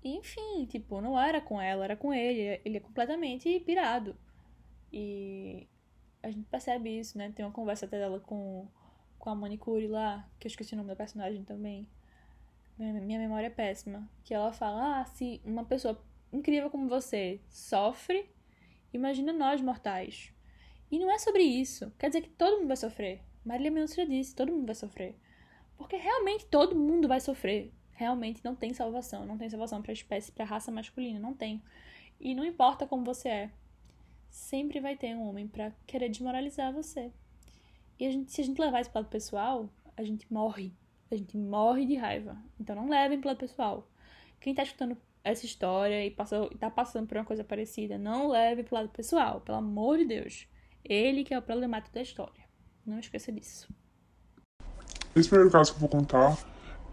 E, 0.03 0.15
enfim, 0.17 0.65
tipo, 0.65 0.99
não 1.01 1.19
era 1.19 1.39
com 1.41 1.62
ela, 1.62 1.84
era 1.84 1.95
com 1.95 2.13
ele. 2.13 2.62
Ele 2.65 2.77
é 2.77 2.79
completamente 2.79 3.60
pirado. 3.62 4.15
E 4.91 5.67
a 6.21 6.29
gente 6.29 6.45
percebe 6.49 6.99
isso, 6.99 7.17
né? 7.17 7.32
Tem 7.36 7.45
uma 7.45 7.51
conversa 7.51 7.86
até 7.86 7.97
dela 7.97 8.19
com, 8.19 8.67
com 9.17 9.29
a 9.29 9.36
manicure 9.36 9.88
lá, 9.88 10.29
que 10.39 10.47
eu 10.47 10.49
esqueci 10.49 10.73
o 10.73 10.77
nome 10.77 10.89
da 10.89 10.95
personagem 10.95 11.43
também. 11.43 11.88
Minha 12.77 13.19
memória 13.19 13.47
é 13.47 13.49
péssima. 13.49 14.10
Que 14.23 14.34
ela 14.34 14.51
fala: 14.51 15.01
ah, 15.01 15.06
se 15.06 15.41
uma 15.45 15.63
pessoa 15.63 16.01
incrível 16.32 16.69
como 16.69 16.88
você 16.88 17.39
sofre, 17.49 18.29
imagina 18.93 19.32
nós 19.32 19.62
mortais. 19.62 20.34
E 20.91 20.99
não 20.99 21.12
é 21.12 21.17
sobre 21.17 21.43
isso. 21.43 21.91
Quer 21.97 22.08
dizer 22.08 22.21
que 22.21 22.29
todo 22.29 22.58
mundo 22.58 22.67
vai 22.67 22.77
sofrer. 22.77 23.21
Marília 23.45 23.71
Mendonça 23.71 24.06
disse: 24.06 24.36
todo 24.36 24.51
mundo 24.51 24.65
vai 24.65 24.75
sofrer. 24.75 25.15
Porque 25.77 25.95
realmente 25.95 26.45
todo 26.45 26.75
mundo 26.75 27.08
vai 27.08 27.19
sofrer. 27.19 27.73
Realmente 27.91 28.43
não 28.43 28.56
tem 28.56 28.73
salvação. 28.73 29.25
Não 29.25 29.38
tem 29.38 29.49
salvação 29.49 29.82
para 29.82 29.91
a 29.91 29.93
espécie, 29.93 30.32
para 30.32 30.43
a 30.43 30.47
raça 30.47 30.71
masculina. 30.71 31.19
Não 31.19 31.34
tem. 31.34 31.62
E 32.19 32.34
não 32.34 32.45
importa 32.45 32.88
como 32.88 33.03
você 33.03 33.29
é. 33.29 33.51
Sempre 34.29 34.79
vai 34.79 34.95
ter 34.95 35.15
um 35.15 35.27
homem 35.27 35.47
para 35.47 35.71
querer 35.86 36.10
desmoralizar 36.10 36.73
você. 36.73 37.12
E 37.99 38.06
a 38.06 38.12
gente, 38.12 38.32
se 38.32 38.41
a 38.41 38.43
gente 38.43 38.60
levar 38.60 38.82
isso 38.82 38.91
para 38.91 39.01
o 39.01 39.06
pessoal, 39.06 39.69
a 39.95 40.03
gente 40.03 40.32
morre. 40.32 40.73
A 41.12 41.15
gente 41.15 41.38
morre 41.38 41.86
de 41.86 41.95
raiva. 41.95 42.38
Então 42.60 42.75
não 42.75 42.89
levem 42.89 43.19
para 43.19 43.34
o 43.34 43.36
pessoal. 43.36 43.88
Quem 44.39 44.56
tá 44.56 44.63
escutando 44.63 44.97
essa 45.23 45.45
história 45.45 46.06
e 46.06 46.12
passou, 46.12 46.49
tá 46.58 46.69
passando 46.69 47.08
por 47.08 47.17
uma 47.17 47.25
coisa 47.25 47.43
parecida, 47.43 47.97
não 47.97 48.27
leve 48.27 48.63
pro 48.63 48.75
lado 48.75 48.89
pessoal, 48.89 49.39
pelo 49.41 49.60
amor 49.60 49.97
de 49.97 50.06
Deus. 50.06 50.47
Ele 50.84 51.23
que 51.23 51.34
é 51.34 51.39
o 51.39 51.41
problemático 51.41 51.93
da 51.93 52.01
história. 52.01 52.42
Não 52.86 53.00
esqueça 53.00 53.32
disso. 53.32 53.67
Esse 55.15 55.30
primeiro 55.30 55.52
caso 55.52 55.72
que 55.72 55.78
eu 55.78 55.82
vou 55.82 55.89
contar 55.89 56.38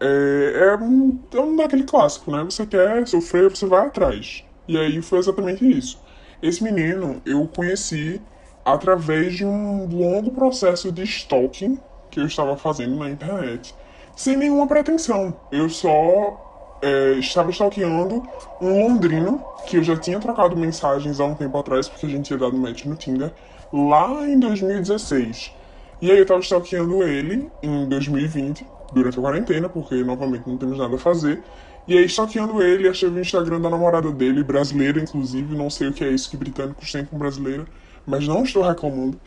é, 0.01 0.69
é, 0.69 0.77
um, 0.77 1.19
é 1.33 1.41
um 1.41 1.57
daquele 1.57 1.85
clássico, 1.85 2.31
né? 2.31 2.45
Você 2.45 2.67
quer 2.67 3.07
sofrer, 3.07 3.51
você 3.51 3.67
vai 3.67 3.87
atrás. 3.87 4.45
E 4.69 4.79
aí 4.79 5.03
foi 5.03 5.19
exatamente 5.19 5.69
isso. 5.69 6.01
Esse 6.43 6.63
menino 6.63 7.21
eu 7.27 7.47
conheci 7.49 8.21
através 8.65 9.35
de 9.35 9.45
um 9.45 9.87
longo 9.87 10.31
processo 10.31 10.93
de 10.93 11.03
stalking 11.03 11.79
que 12.11 12.21
eu 12.21 12.27
estava 12.27 12.57
fazendo 12.57 12.97
na 12.97 13.11
internet, 13.11 13.75
sem 14.17 14.37
nenhuma 14.37 14.67
pretensão. 14.67 15.37
Eu 15.51 15.69
só 15.69 16.79
é, 16.83 17.13
estava 17.13 17.51
stalkeando 17.51 18.23
um 18.61 18.87
londrino 18.87 19.45
que 19.67 19.77
eu 19.77 19.83
já 19.83 19.97
tinha 19.97 20.19
trocado 20.19 20.57
mensagens 20.57 21.21
há 21.21 21.25
um 21.25 21.35
tempo 21.35 21.57
atrás, 21.59 21.89
porque 21.89 22.07
a 22.07 22.09
gente 22.09 22.27
tinha 22.27 22.39
dado 22.39 22.57
match 22.57 22.85
no 22.85 22.97
Tinder, 22.97 23.33
lá 23.73 24.27
em 24.29 24.39
2016. 24.39 25.53
E 26.01 26.11
aí 26.11 26.17
eu 26.17 26.23
estava 26.23 26.41
stalkeando 26.41 27.03
ele 27.03 27.51
em 27.63 27.89
2020, 27.89 28.67
durante 28.93 29.19
a 29.19 29.23
quarentena, 29.23 29.69
porque 29.69 30.03
novamente 30.03 30.49
não 30.49 30.57
temos 30.57 30.79
nada 30.79 30.95
a 30.95 30.99
fazer. 30.99 31.43
E 31.87 31.97
aí, 31.97 32.05
stalkeando 32.05 32.63
ele, 32.63 32.89
achei 32.89 33.09
o 33.09 33.19
Instagram 33.19 33.61
da 33.61 33.71
namorada 33.71 34.11
dele, 34.13 34.45
brasileira, 34.45 35.01
inclusive, 35.01 35.57
não 35.57 35.69
sei 35.69 35.89
o 35.89 35.93
que 35.93 36.05
é 36.05 36.09
isso 36.09 36.31
que 36.31 36.37
britânicos 36.37 36.93
têm 36.93 37.05
com 37.05 37.19
brasileira, 37.19 37.65
mas 38.07 38.29
não 38.29 38.45
estou 38.45 38.63
reclamando. 38.63 39.19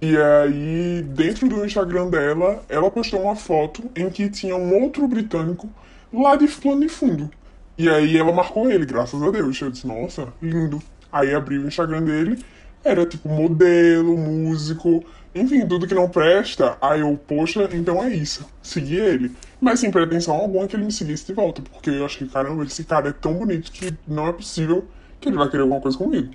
E 0.00 0.16
aí, 0.16 1.02
dentro 1.02 1.48
do 1.48 1.64
Instagram 1.64 2.08
dela, 2.08 2.62
ela 2.68 2.90
postou 2.90 3.20
uma 3.22 3.36
foto 3.36 3.90
em 3.96 4.08
que 4.10 4.28
tinha 4.30 4.56
um 4.56 4.82
outro 4.82 5.06
britânico 5.06 5.68
lá 6.12 6.36
de 6.36 6.46
plano 6.48 6.80
de 6.80 6.88
fundo. 6.88 7.30
E 7.76 7.88
aí 7.88 8.16
ela 8.16 8.32
marcou 8.32 8.70
ele, 8.70 8.84
graças 8.84 9.22
a 9.22 9.30
Deus. 9.30 9.60
Eu 9.60 9.70
disse, 9.70 9.86
nossa, 9.86 10.32
lindo. 10.42 10.82
Aí 11.12 11.34
abri 11.34 11.58
o 11.58 11.66
Instagram 11.66 12.02
dele, 12.02 12.38
era 12.84 13.04
tipo 13.06 13.28
modelo, 13.28 14.16
músico, 14.16 15.04
enfim, 15.34 15.66
tudo 15.66 15.86
que 15.86 15.94
não 15.94 16.08
presta. 16.08 16.76
Aí 16.80 17.00
eu, 17.00 17.18
poxa, 17.26 17.68
então 17.72 18.02
é 18.02 18.14
isso. 18.14 18.46
Segui 18.62 18.96
ele. 18.96 19.32
Mas 19.60 19.80
sem 19.80 19.90
pretensão 19.90 20.34
alguma 20.34 20.66
que 20.66 20.76
ele 20.76 20.84
me 20.84 20.92
seguisse 20.92 21.26
de 21.26 21.32
volta. 21.32 21.62
Porque 21.62 21.90
eu 21.90 22.06
que, 22.06 22.26
caramba, 22.26 22.64
esse 22.64 22.84
cara 22.84 23.08
é 23.08 23.12
tão 23.12 23.34
bonito 23.34 23.70
que 23.70 23.94
não 24.06 24.28
é 24.28 24.32
possível 24.32 24.86
que 25.20 25.28
ele 25.28 25.36
vai 25.36 25.48
querer 25.48 25.62
alguma 25.62 25.80
coisa 25.80 25.96
comigo. 25.96 26.32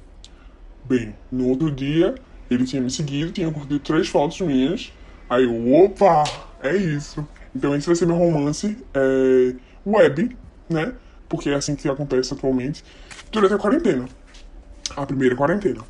Bem, 0.86 1.16
no 1.32 1.48
outro 1.48 1.72
dia, 1.72 2.16
ele 2.50 2.66
tinha 2.66 2.82
me 2.82 2.92
seguido, 2.92 3.32
tinha 3.32 3.52
curtido 3.52 3.80
três 3.80 4.08
fotos 4.08 4.40
minhas. 4.42 4.92
Aí 5.30 5.44
eu, 5.44 5.74
opa, 5.86 6.24
é 6.62 6.76
isso. 6.76 7.26
Então 7.56 7.76
esse 7.76 7.88
vai 7.88 7.96
ser 7.96 8.06
meu 8.06 8.16
romance 8.16 8.78
é, 8.94 9.56
web, 9.86 10.36
né? 10.70 10.94
Porque 11.28 11.50
é 11.50 11.56
assim 11.56 11.76
que 11.76 11.88
acontece 11.90 12.34
atualmente 12.34 12.84
durante 13.32 13.54
a 13.54 13.58
quarentena. 13.58 14.06
A 14.96 15.06
primeira 15.06 15.36
quarentena. 15.36 15.82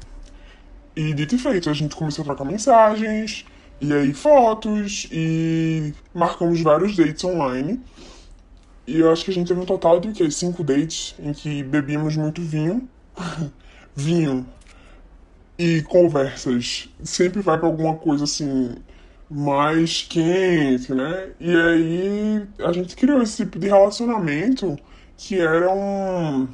E 0.96 1.14
dito 1.14 1.36
e 1.36 1.38
feito, 1.38 1.70
a 1.70 1.74
gente 1.74 1.96
começou 1.96 2.24
a 2.24 2.26
trocar 2.26 2.46
mensagens, 2.46 3.46
e 3.82 3.92
aí 3.92 4.14
fotos, 4.14 5.08
e 5.12 5.94
marcamos 6.14 6.62
vários 6.62 6.96
dates 6.96 7.24
online. 7.24 7.80
E 8.86 9.00
eu 9.00 9.12
acho 9.12 9.26
que 9.26 9.32
a 9.32 9.34
gente 9.34 9.48
teve 9.48 9.60
um 9.60 9.66
total 9.66 10.00
de 10.00 10.12
que, 10.12 10.30
cinco 10.30 10.64
dates 10.64 11.16
em 11.20 11.34
que 11.34 11.64
bebíamos 11.64 12.16
muito 12.16 12.42
vinho. 12.42 12.88
vinho 13.96 14.46
e 15.58 15.82
conversas. 15.84 16.90
Sempre 17.04 17.42
vai 17.42 17.58
para 17.58 17.68
alguma 17.68 17.96
coisa 17.96 18.24
assim 18.26 18.76
mais 19.30 20.04
quente, 20.04 20.94
né? 20.94 21.32
E 21.40 21.56
aí 21.56 22.48
a 22.60 22.72
gente 22.72 22.96
criou 22.96 23.22
esse 23.22 23.38
tipo 23.38 23.58
de 23.60 23.68
relacionamento 23.68 24.78
que 25.18 25.40
era 25.40 25.72
um. 25.74 26.48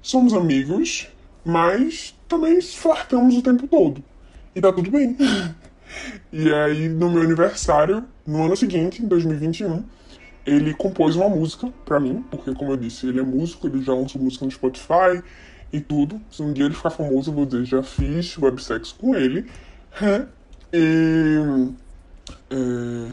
Somos 0.00 0.32
amigos, 0.32 1.08
mas 1.44 2.14
também 2.28 2.60
flertamos 2.60 3.36
o 3.36 3.42
tempo 3.42 3.66
todo. 3.66 4.02
E 4.54 4.60
tá 4.60 4.72
tudo 4.72 4.90
bem. 4.90 5.16
e 6.32 6.52
aí, 6.52 6.88
no 6.88 7.10
meu 7.10 7.22
aniversário, 7.22 8.04
no 8.26 8.44
ano 8.44 8.56
seguinte, 8.56 9.02
em 9.02 9.06
2021, 9.06 9.84
ele 10.46 10.74
compôs 10.74 11.16
uma 11.16 11.28
música 11.28 11.72
pra 11.84 12.00
mim, 12.00 12.24
porque, 12.30 12.54
como 12.54 12.72
eu 12.72 12.76
disse, 12.76 13.06
ele 13.06 13.20
é 13.20 13.22
músico, 13.22 13.66
ele 13.66 13.82
já 13.82 13.94
lançou 13.94 14.20
música 14.20 14.44
no 14.44 14.50
Spotify 14.50 15.22
e 15.72 15.80
tudo. 15.80 16.20
Se 16.30 16.42
um 16.42 16.52
dia 16.52 16.66
ele 16.66 16.74
ficar 16.74 16.90
famoso, 16.90 17.30
eu 17.30 17.34
vou 17.34 17.46
dizer, 17.46 17.64
já 17.64 17.82
fiz 17.82 18.36
websex 18.38 18.92
com 18.92 19.14
ele. 19.14 19.46
e. 20.72 21.72
É, 22.50 23.12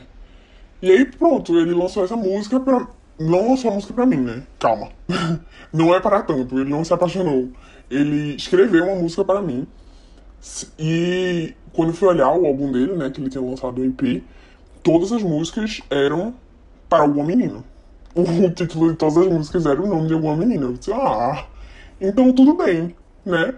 e 0.82 0.92
aí, 0.92 1.06
pronto, 1.06 1.58
ele 1.58 1.74
lançou 1.74 2.04
essa 2.04 2.16
música 2.16 2.60
pra. 2.60 2.88
Não 3.20 3.50
lançou 3.50 3.70
a 3.70 3.74
música 3.74 3.94
pra 3.94 4.06
mim, 4.06 4.18
né? 4.18 4.44
Calma. 4.58 4.90
não 5.74 5.94
é 5.94 6.00
para 6.00 6.22
tanto, 6.22 6.58
ele 6.58 6.70
não 6.70 6.86
se 6.86 6.94
apaixonou 6.94 7.50
ele 7.90 8.36
escreveu 8.36 8.86
uma 8.86 8.96
música 8.96 9.24
para 9.26 9.42
mim. 9.42 9.68
E 10.78 11.54
quando 11.74 11.90
eu 11.90 11.96
fui 11.96 12.08
olhar 12.08 12.32
o 12.32 12.46
álbum 12.46 12.72
dele, 12.72 12.94
né, 12.94 13.10
que 13.10 13.20
ele 13.20 13.30
tinha 13.30 13.44
lançado 13.44 13.82
o 13.82 13.86
EP, 13.86 14.24
todas 14.84 15.12
as 15.12 15.22
músicas 15.22 15.82
eram 15.90 16.34
para 16.88 17.04
alguma 17.04 17.26
menina. 17.26 17.64
O 18.16 18.50
título 18.50 18.92
de 18.92 18.98
todas 18.98 19.18
as 19.18 19.28
músicas 19.28 19.66
era 19.66 19.82
o 19.82 19.88
nome 19.88 20.08
de 20.08 20.14
alguma 20.14 20.36
menina. 20.36 20.66
Eu 20.66 20.74
disse, 20.74 20.92
ah, 20.92 21.46
então 22.02 22.34
tudo 22.34 22.56
bem, 22.56 22.96
né? 23.26 23.54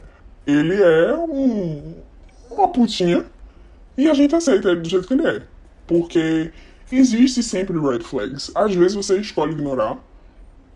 Ele 0.46 0.76
é 0.76 1.15
um, 1.15 1.96
uma 2.50 2.67
putinha 2.67 3.26
e 3.98 4.10
a 4.10 4.13
gente 4.13 4.36
aceita 4.36 4.70
ele 4.70 4.82
do 4.82 4.89
jeito 4.89 5.08
que 5.08 5.13
ele 5.13 5.26
é. 5.26 5.41
Porque 5.88 6.52
existe 6.91 7.41
sempre 7.41 7.80
red 7.80 8.00
flags. 8.00 8.52
Às 8.54 8.76
vezes 8.76 8.96
você 8.96 9.20
escolhe 9.20 9.54
ignorar 9.54 9.98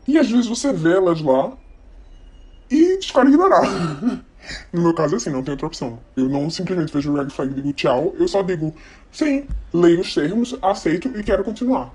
e 0.08 0.18
às 0.18 0.30
vezes 0.30 0.48
você 0.48 0.72
vê 0.72 0.94
elas 0.94 1.22
lá 1.22 1.58
e 2.70 2.98
escolhe 3.00 3.30
ignorar. 3.30 3.64
no 4.72 4.82
meu 4.82 4.94
caso, 4.94 5.16
assim, 5.16 5.30
não 5.30 5.44
tem 5.44 5.52
outra 5.52 5.68
opção. 5.68 6.00
Eu 6.16 6.30
não 6.30 6.50
simplesmente 6.50 6.94
vejo 6.94 7.12
o 7.12 7.16
red 7.16 7.30
flag 7.30 7.52
e 7.52 7.56
digo 7.56 7.74
tchau, 7.74 8.14
eu 8.18 8.28
só 8.28 8.42
digo 8.42 8.74
sim, 9.12 9.48
leio 9.74 10.02
os 10.02 10.14
termos, 10.14 10.56
aceito 10.62 11.08
e 11.18 11.24
quero 11.24 11.44
continuar. 11.44 11.94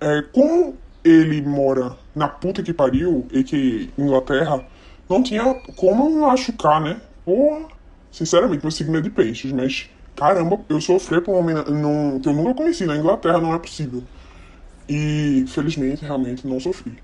É, 0.00 0.22
como 0.32 0.76
ele 1.04 1.42
mora 1.42 1.96
na 2.14 2.28
puta 2.28 2.62
que 2.62 2.72
pariu, 2.72 3.26
e 3.30 3.42
que 3.42 3.90
Inglaterra, 3.96 4.64
não 5.08 5.22
tinha 5.22 5.54
como 5.76 6.20
machucar, 6.20 6.80
né? 6.80 7.00
Porra, 7.24 7.68
sinceramente, 8.12 8.62
meu 8.62 8.70
signo 8.70 8.98
é 8.98 9.00
de 9.00 9.10
peixes, 9.10 9.52
mas 9.52 9.88
caramba, 10.14 10.60
eu 10.68 10.80
sofri 10.80 11.20
por 11.20 11.32
uma 11.32 11.42
menina 11.42 12.20
que 12.20 12.28
eu 12.28 12.32
nunca 12.32 12.54
conheci 12.54 12.84
na 12.84 12.96
Inglaterra, 12.96 13.40
não 13.40 13.54
é 13.54 13.58
possível. 13.58 14.02
E 14.88 15.44
felizmente, 15.48 16.04
realmente, 16.04 16.46
não 16.46 16.60
sofri. 16.60 16.98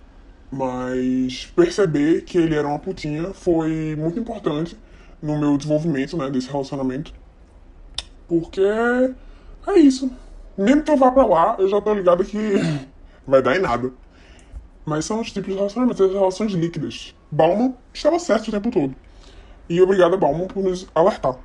Mas 0.51 1.47
perceber 1.57 2.23
que 2.23 2.39
ele 2.39 2.55
era 2.55 2.67
uma 2.67 2.79
putinha 2.79 3.35
foi 3.35 3.97
muito 3.97 4.19
importante 4.19 4.77
no 5.21 5.39
meu 5.39 5.57
desenvolvimento 5.57 6.17
né, 6.17 6.31
desse 6.31 6.49
relacionamento. 6.49 7.13
Porque 8.29 8.63
é 9.67 9.79
isso. 9.79 10.11
Mesmo 10.57 10.83
que 10.83 10.91
eu 10.91 10.97
vá 10.97 11.11
pra 11.11 11.27
lá, 11.27 11.57
eu 11.59 11.69
já 11.69 11.81
tô 11.81 11.93
ligado 11.93 12.25
que 12.25 12.39
vai 13.27 13.43
dar 13.43 13.57
em 13.57 13.61
nada. 13.61 13.93
Mas 14.85 15.05
são 15.05 15.21
os 15.21 15.33
tipos 15.33 15.51
de 15.51 15.57
relacionamentos, 15.57 16.01
as 16.01 16.13
relações 16.13 16.53
líquidas. 16.53 17.15
Bauman 17.31 17.75
estava 17.93 18.19
certo 18.19 18.49
o 18.49 18.51
tempo 18.53 18.71
todo. 18.71 18.95
E 19.69 19.81
obrigado, 19.83 20.17
Bauman, 20.17 20.47
por 20.47 20.63
nos 20.63 20.87
alertar. 20.95 21.37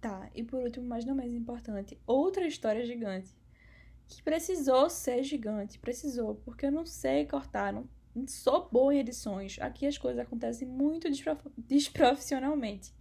Tá, 0.00 0.28
e 0.34 0.42
por 0.42 0.60
último, 0.60 0.86
mas 0.88 1.04
não 1.04 1.14
menos 1.14 1.34
importante, 1.34 1.98
outra 2.06 2.46
história 2.46 2.84
gigante 2.84 3.28
que 4.08 4.22
precisou 4.22 4.90
ser 4.90 5.22
gigante, 5.22 5.78
precisou, 5.78 6.34
porque 6.44 6.66
eu 6.66 6.72
não 6.72 6.84
sei 6.84 7.26
cortar, 7.26 7.72
não, 7.72 7.88
sou 8.26 8.68
boa 8.70 8.94
em 8.94 8.98
edições. 8.98 9.58
Aqui 9.60 9.86
as 9.86 9.98
coisas 9.98 10.20
acontecem 10.20 10.68
muito 10.68 11.10
desprof 11.10 11.40
desprofissionalmente. 11.56 12.94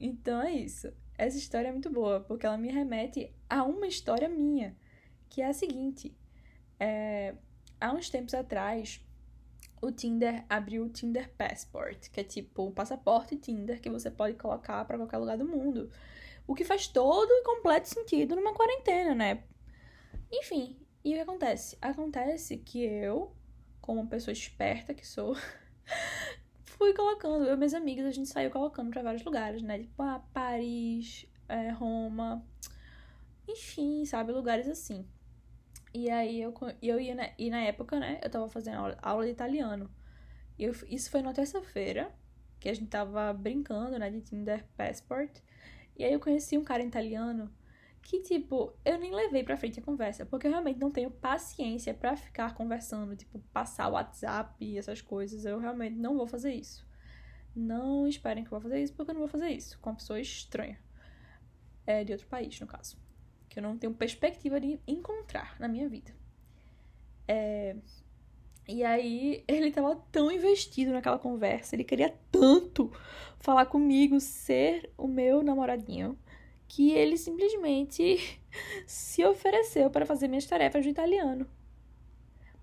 Então 0.00 0.42
é 0.42 0.52
isso. 0.52 0.92
Essa 1.16 1.38
história 1.38 1.68
é 1.68 1.72
muito 1.72 1.90
boa, 1.90 2.20
porque 2.20 2.44
ela 2.44 2.58
me 2.58 2.70
remete 2.70 3.32
a 3.48 3.62
uma 3.62 3.86
história 3.86 4.28
minha, 4.28 4.76
que 5.28 5.40
é 5.40 5.46
a 5.46 5.52
seguinte. 5.52 6.14
É, 6.78 7.34
há 7.80 7.92
uns 7.92 8.10
tempos 8.10 8.34
atrás, 8.34 9.00
o 9.80 9.90
Tinder 9.90 10.44
abriu 10.48 10.84
o 10.84 10.88
Tinder 10.88 11.30
Passport, 11.36 12.10
que 12.10 12.20
é 12.20 12.24
tipo 12.24 12.66
o 12.66 12.72
passaporte 12.72 13.36
Tinder 13.36 13.80
que 13.80 13.88
você 13.88 14.10
pode 14.10 14.34
colocar 14.34 14.84
para 14.84 14.98
qualquer 14.98 15.18
lugar 15.18 15.38
do 15.38 15.46
mundo. 15.46 15.90
O 16.46 16.54
que 16.54 16.64
faz 16.64 16.86
todo 16.86 17.30
e 17.30 17.42
completo 17.44 17.88
sentido 17.88 18.36
numa 18.36 18.54
quarentena, 18.54 19.14
né? 19.14 19.42
Enfim, 20.32 20.76
e 21.04 21.12
o 21.12 21.14
que 21.14 21.20
acontece? 21.20 21.78
Acontece 21.80 22.56
que 22.58 22.82
eu, 22.82 23.34
como 23.80 24.00
uma 24.00 24.08
pessoa 24.08 24.32
esperta 24.32 24.92
que 24.92 25.06
sou, 25.06 25.36
fui 26.64 26.92
colocando, 26.94 27.44
eu 27.44 27.54
e 27.54 27.56
meus 27.56 27.74
amigos, 27.74 28.04
a 28.04 28.10
gente 28.10 28.28
saiu 28.28 28.50
colocando 28.50 28.90
para 28.90 29.02
vários 29.02 29.24
lugares, 29.24 29.62
né? 29.62 29.78
Tipo, 29.78 30.02
ah, 30.02 30.22
Paris, 30.32 31.26
é, 31.48 31.70
Roma, 31.70 32.44
enfim, 33.48 34.04
sabe? 34.04 34.32
Lugares 34.32 34.68
assim. 34.68 35.06
E 35.94 36.10
aí 36.10 36.42
eu, 36.42 36.52
eu 36.82 37.00
ia, 37.00 37.14
na, 37.14 37.30
e 37.38 37.48
na 37.48 37.60
época, 37.60 37.98
né, 37.98 38.20
eu 38.22 38.28
tava 38.28 38.48
fazendo 38.48 38.76
aula, 38.78 38.98
aula 39.00 39.24
de 39.24 39.30
italiano. 39.30 39.90
E 40.58 40.64
eu, 40.64 40.72
isso 40.88 41.10
foi 41.10 41.22
na 41.22 41.32
terça-feira, 41.32 42.12
que 42.60 42.68
a 42.68 42.74
gente 42.74 42.88
tava 42.88 43.32
brincando, 43.32 43.98
né, 43.98 44.10
de 44.10 44.20
Tinder 44.20 44.66
Passport. 44.76 45.30
E 45.96 46.04
aí 46.04 46.12
eu 46.12 46.20
conheci 46.20 46.58
um 46.58 46.64
cara 46.64 46.82
italiano 46.82 47.50
que, 48.06 48.20
tipo, 48.20 48.72
eu 48.84 48.98
nem 48.98 49.14
levei 49.14 49.42
pra 49.42 49.56
frente 49.56 49.80
a 49.80 49.82
conversa, 49.82 50.24
porque 50.24 50.46
eu 50.46 50.50
realmente 50.50 50.78
não 50.78 50.90
tenho 50.90 51.10
paciência 51.10 51.92
para 51.92 52.16
ficar 52.16 52.54
conversando, 52.54 53.16
tipo, 53.16 53.38
passar 53.52 53.88
o 53.88 53.92
WhatsApp 53.92 54.54
e 54.64 54.78
essas 54.78 55.00
coisas. 55.00 55.44
Eu 55.44 55.58
realmente 55.58 55.96
não 55.96 56.16
vou 56.16 56.26
fazer 56.26 56.54
isso. 56.54 56.86
Não 57.54 58.06
esperem 58.06 58.44
que 58.44 58.48
eu 58.48 58.58
vou 58.58 58.60
fazer 58.60 58.82
isso, 58.82 58.94
porque 58.94 59.10
eu 59.10 59.14
não 59.14 59.22
vou 59.22 59.28
fazer 59.28 59.48
isso 59.48 59.78
com 59.80 59.90
uma 59.90 59.96
pessoa 59.96 60.20
estranha. 60.20 60.78
É 61.86 62.04
de 62.04 62.12
outro 62.12 62.26
país, 62.28 62.60
no 62.60 62.66
caso 62.66 62.96
que 63.56 63.60
eu 63.60 63.62
não 63.62 63.78
tenho 63.78 63.94
perspectiva 63.94 64.60
de 64.60 64.78
encontrar 64.86 65.58
na 65.58 65.66
minha 65.66 65.88
vida. 65.88 66.14
É... 67.26 67.74
E 68.68 68.84
aí 68.84 69.42
ele 69.48 69.70
tava 69.70 69.96
tão 70.12 70.30
investido 70.30 70.90
naquela 70.90 71.18
conversa, 71.18 71.74
ele 71.74 71.84
queria 71.84 72.14
tanto 72.30 72.92
falar 73.38 73.64
comigo, 73.64 74.20
ser 74.20 74.92
o 74.98 75.08
meu 75.08 75.42
namoradinho, 75.42 76.18
que 76.68 76.92
ele 76.92 77.16
simplesmente 77.16 78.40
se 78.86 79.24
ofereceu 79.24 79.90
para 79.90 80.06
fazer 80.06 80.28
minhas 80.28 80.46
tarefas 80.46 80.84
de 80.84 80.90
italiano. 80.90 81.46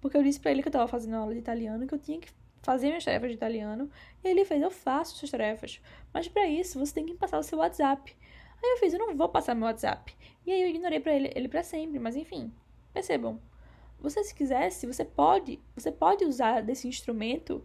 Porque 0.01 0.17
eu 0.17 0.23
disse 0.23 0.39
para 0.39 0.51
ele 0.51 0.61
que 0.61 0.67
eu 0.67 0.71
tava 0.71 0.87
fazendo 0.87 1.15
aula 1.15 1.33
de 1.33 1.39
italiano, 1.39 1.87
que 1.87 1.93
eu 1.93 1.99
tinha 1.99 2.19
que 2.19 2.29
fazer 2.61 2.87
minhas 2.87 3.05
tarefas 3.05 3.29
de 3.29 3.35
italiano, 3.35 3.89
e 4.23 4.27
ele 4.27 4.45
fez: 4.45 4.61
"Eu 4.61 4.71
faço 4.71 5.15
suas 5.17 5.31
tarefas, 5.31 5.81
mas 6.13 6.27
para 6.27 6.47
isso 6.47 6.79
você 6.79 6.93
tem 6.93 7.05
que 7.05 7.13
passar 7.13 7.39
o 7.39 7.43
seu 7.43 7.59
WhatsApp". 7.59 8.15
Aí 8.61 8.71
eu 8.71 8.77
fiz: 8.77 8.93
"Eu 8.93 8.99
não 8.99 9.15
vou 9.15 9.29
passar 9.29 9.55
meu 9.55 9.65
WhatsApp". 9.65 10.15
E 10.45 10.51
aí 10.51 10.61
eu 10.61 10.69
ignorei 10.69 10.99
para 10.99 11.13
ele, 11.13 11.31
ele 11.35 11.47
para 11.47 11.63
sempre, 11.63 11.99
mas 11.99 12.15
enfim. 12.15 12.51
Percebam. 12.93 13.39
Você 13.99 14.21
se 14.23 14.35
quisesse, 14.35 14.85
você 14.85 15.05
pode, 15.05 15.61
você 15.75 15.89
pode 15.91 16.25
usar 16.25 16.61
desse 16.61 16.87
instrumento 16.87 17.63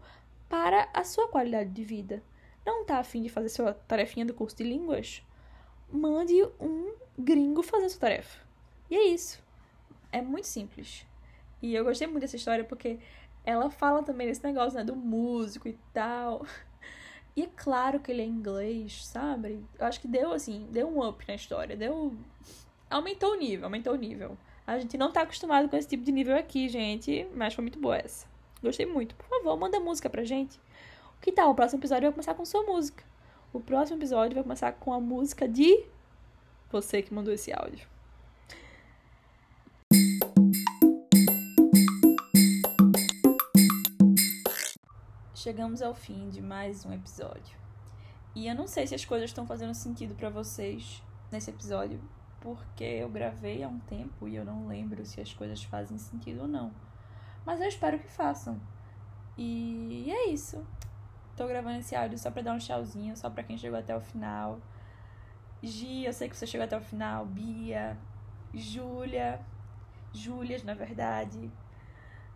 para 0.49 0.89
a 0.95 1.03
sua 1.03 1.29
qualidade 1.29 1.71
de 1.71 1.85
vida. 1.85 2.23
Não 2.65 2.85
tá 2.85 2.99
afim 2.99 3.23
de 3.23 3.29
fazer 3.29 3.49
sua 3.49 3.75
tarefinha 3.75 4.25
do 4.25 4.35
curso 4.35 4.57
de 4.57 4.63
línguas? 4.63 5.23
Mande 5.91 6.35
um 6.61 6.95
gringo 7.19 7.63
fazer 7.63 7.89
sua 7.89 8.01
tarefa. 8.01 8.41
E 8.91 8.97
é 8.97 9.05
isso. 9.07 9.43
É 10.13 10.21
muito 10.21 10.47
simples. 10.47 11.07
E 11.61 11.75
eu 11.75 11.85
gostei 11.85 12.07
muito 12.07 12.21
dessa 12.21 12.37
história 12.37 12.65
porque 12.65 12.99
ela 13.45 13.71
fala 13.71 14.03
também 14.03 14.27
desse 14.27 14.45
negócio, 14.45 14.79
né, 14.79 14.85
do 14.85 14.95
músico 14.95 15.69
e 15.69 15.79
tal. 15.93 16.45
E 17.35 17.43
é 17.43 17.49
claro 17.55 18.01
que 18.01 18.11
ele 18.11 18.23
é 18.23 18.25
inglês, 18.25 19.07
sabe? 19.07 19.65
Eu 19.79 19.87
acho 19.87 20.01
que 20.01 20.09
deu 20.09 20.33
assim, 20.33 20.67
deu 20.73 20.89
um 20.89 21.07
up 21.07 21.25
na 21.29 21.37
história, 21.37 21.77
deu 21.77 22.17
aumentou 22.91 23.33
o 23.33 23.37
nível, 23.37 23.67
aumentou 23.67 23.93
o 23.93 23.97
nível. 23.97 24.37
A 24.67 24.79
gente 24.79 24.99
não 24.99 25.13
tá 25.13 25.23
acostumado 25.23 25.69
com 25.69 25.77
esse 25.77 25.89
tipo 25.89 26.05
de 26.05 26.11
nível 26.11 26.37
aqui, 26.37 26.69
gente, 26.69 27.29
mas 27.35 27.55
foi 27.55 27.63
muito 27.63 27.79
boa 27.79 27.97
essa. 27.97 28.27
Gostei 28.63 28.87
muito. 28.87 29.15
Por 29.15 29.29
favor, 29.29 29.57
manda 29.57 29.79
música 29.79 30.11
pra 30.11 30.25
gente. 30.25 30.59
O 31.17 31.21
que 31.21 31.33
tal? 31.33 31.51
O 31.51 31.55
próximo 31.55 31.81
episódio 31.81 32.09
vai 32.09 32.13
começar 32.13 32.35
com 32.35 32.45
sua 32.45 32.63
música. 32.65 33.05
O 33.51 33.61
próximo 33.61 33.99
episódio 33.99 34.35
vai 34.35 34.43
começar 34.43 34.73
com 34.73 34.93
a 34.93 35.01
música 35.01 35.49
de 35.49 35.87
você 36.71 37.01
que 37.01 37.15
mandou 37.15 37.33
esse 37.33 37.51
áudio. 37.51 37.89
Chegamos 45.35 45.81
ao 45.81 45.95
fim 45.95 46.29
de 46.29 46.43
mais 46.43 46.85
um 46.85 46.93
episódio. 46.93 47.57
E 48.35 48.47
eu 48.47 48.55
não 48.55 48.67
sei 48.67 48.87
se 48.87 48.95
as 48.95 49.07
coisas 49.07 49.31
estão 49.31 49.47
fazendo 49.47 49.73
sentido 49.73 50.15
para 50.15 50.29
vocês 50.29 51.03
nesse 51.33 51.49
episódio, 51.49 51.99
porque 52.43 52.85
eu 52.85 53.09
gravei 53.09 53.63
há 53.63 53.69
um 53.69 53.79
tempo 53.79 54.29
e 54.29 54.37
eu 54.37 54.45
não 54.45 54.69
lembro 54.69 55.07
se 55.07 55.23
as 55.23 55.33
coisas 55.33 55.63
fazem 55.65 55.97
sentido 55.97 56.43
ou 56.43 56.49
não. 56.49 56.71
Mas 57.47 57.63
eu 57.63 57.67
espero 57.69 57.99
que 57.99 58.11
façam. 58.11 58.61
E 59.39 60.05
é 60.11 60.29
isso. 60.29 60.63
Tô 61.39 61.47
gravando 61.47 61.79
esse 61.79 61.95
áudio 61.95 62.19
só 62.19 62.33
pra 62.33 62.43
dar 62.43 62.53
um 62.53 62.59
tchauzinho, 62.59 63.17
só 63.17 63.31
pra 63.31 63.45
quem 63.45 63.57
chegou 63.57 63.79
até 63.79 63.97
o 63.97 64.01
final. 64.01 64.59
Gi, 65.63 66.05
eu 66.05 66.13
sei 66.13 66.29
que 66.29 66.37
você 66.37 66.49
chegou 66.49 66.65
até 66.65 66.77
o 66.77 66.81
final. 66.81 67.25
Bia, 67.27 67.97
Júlia, 68.53 69.41
Júlias, 70.13 70.65
na 70.65 70.75
verdade. 70.75 71.49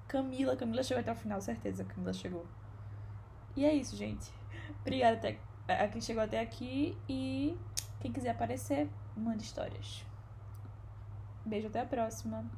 Camila, 0.06 0.56
Camila 0.56 0.84
chegou 0.84 1.00
até 1.00 1.10
o 1.10 1.16
final, 1.16 1.40
certeza. 1.40 1.82
Camila 1.82 2.12
chegou. 2.12 2.46
E 3.56 3.64
é 3.64 3.74
isso, 3.74 3.96
gente. 3.96 4.30
Obrigada 4.82 5.36
a 5.66 5.88
quem 5.88 6.00
chegou 6.00 6.22
até 6.22 6.38
aqui 6.38 6.96
e 7.08 7.58
quem 7.98 8.12
quiser 8.12 8.30
aparecer, 8.30 8.88
manda 9.16 9.42
histórias. 9.42 10.06
Beijo, 11.44 11.66
até 11.66 11.80
a 11.80 11.86
próxima. 11.86 12.48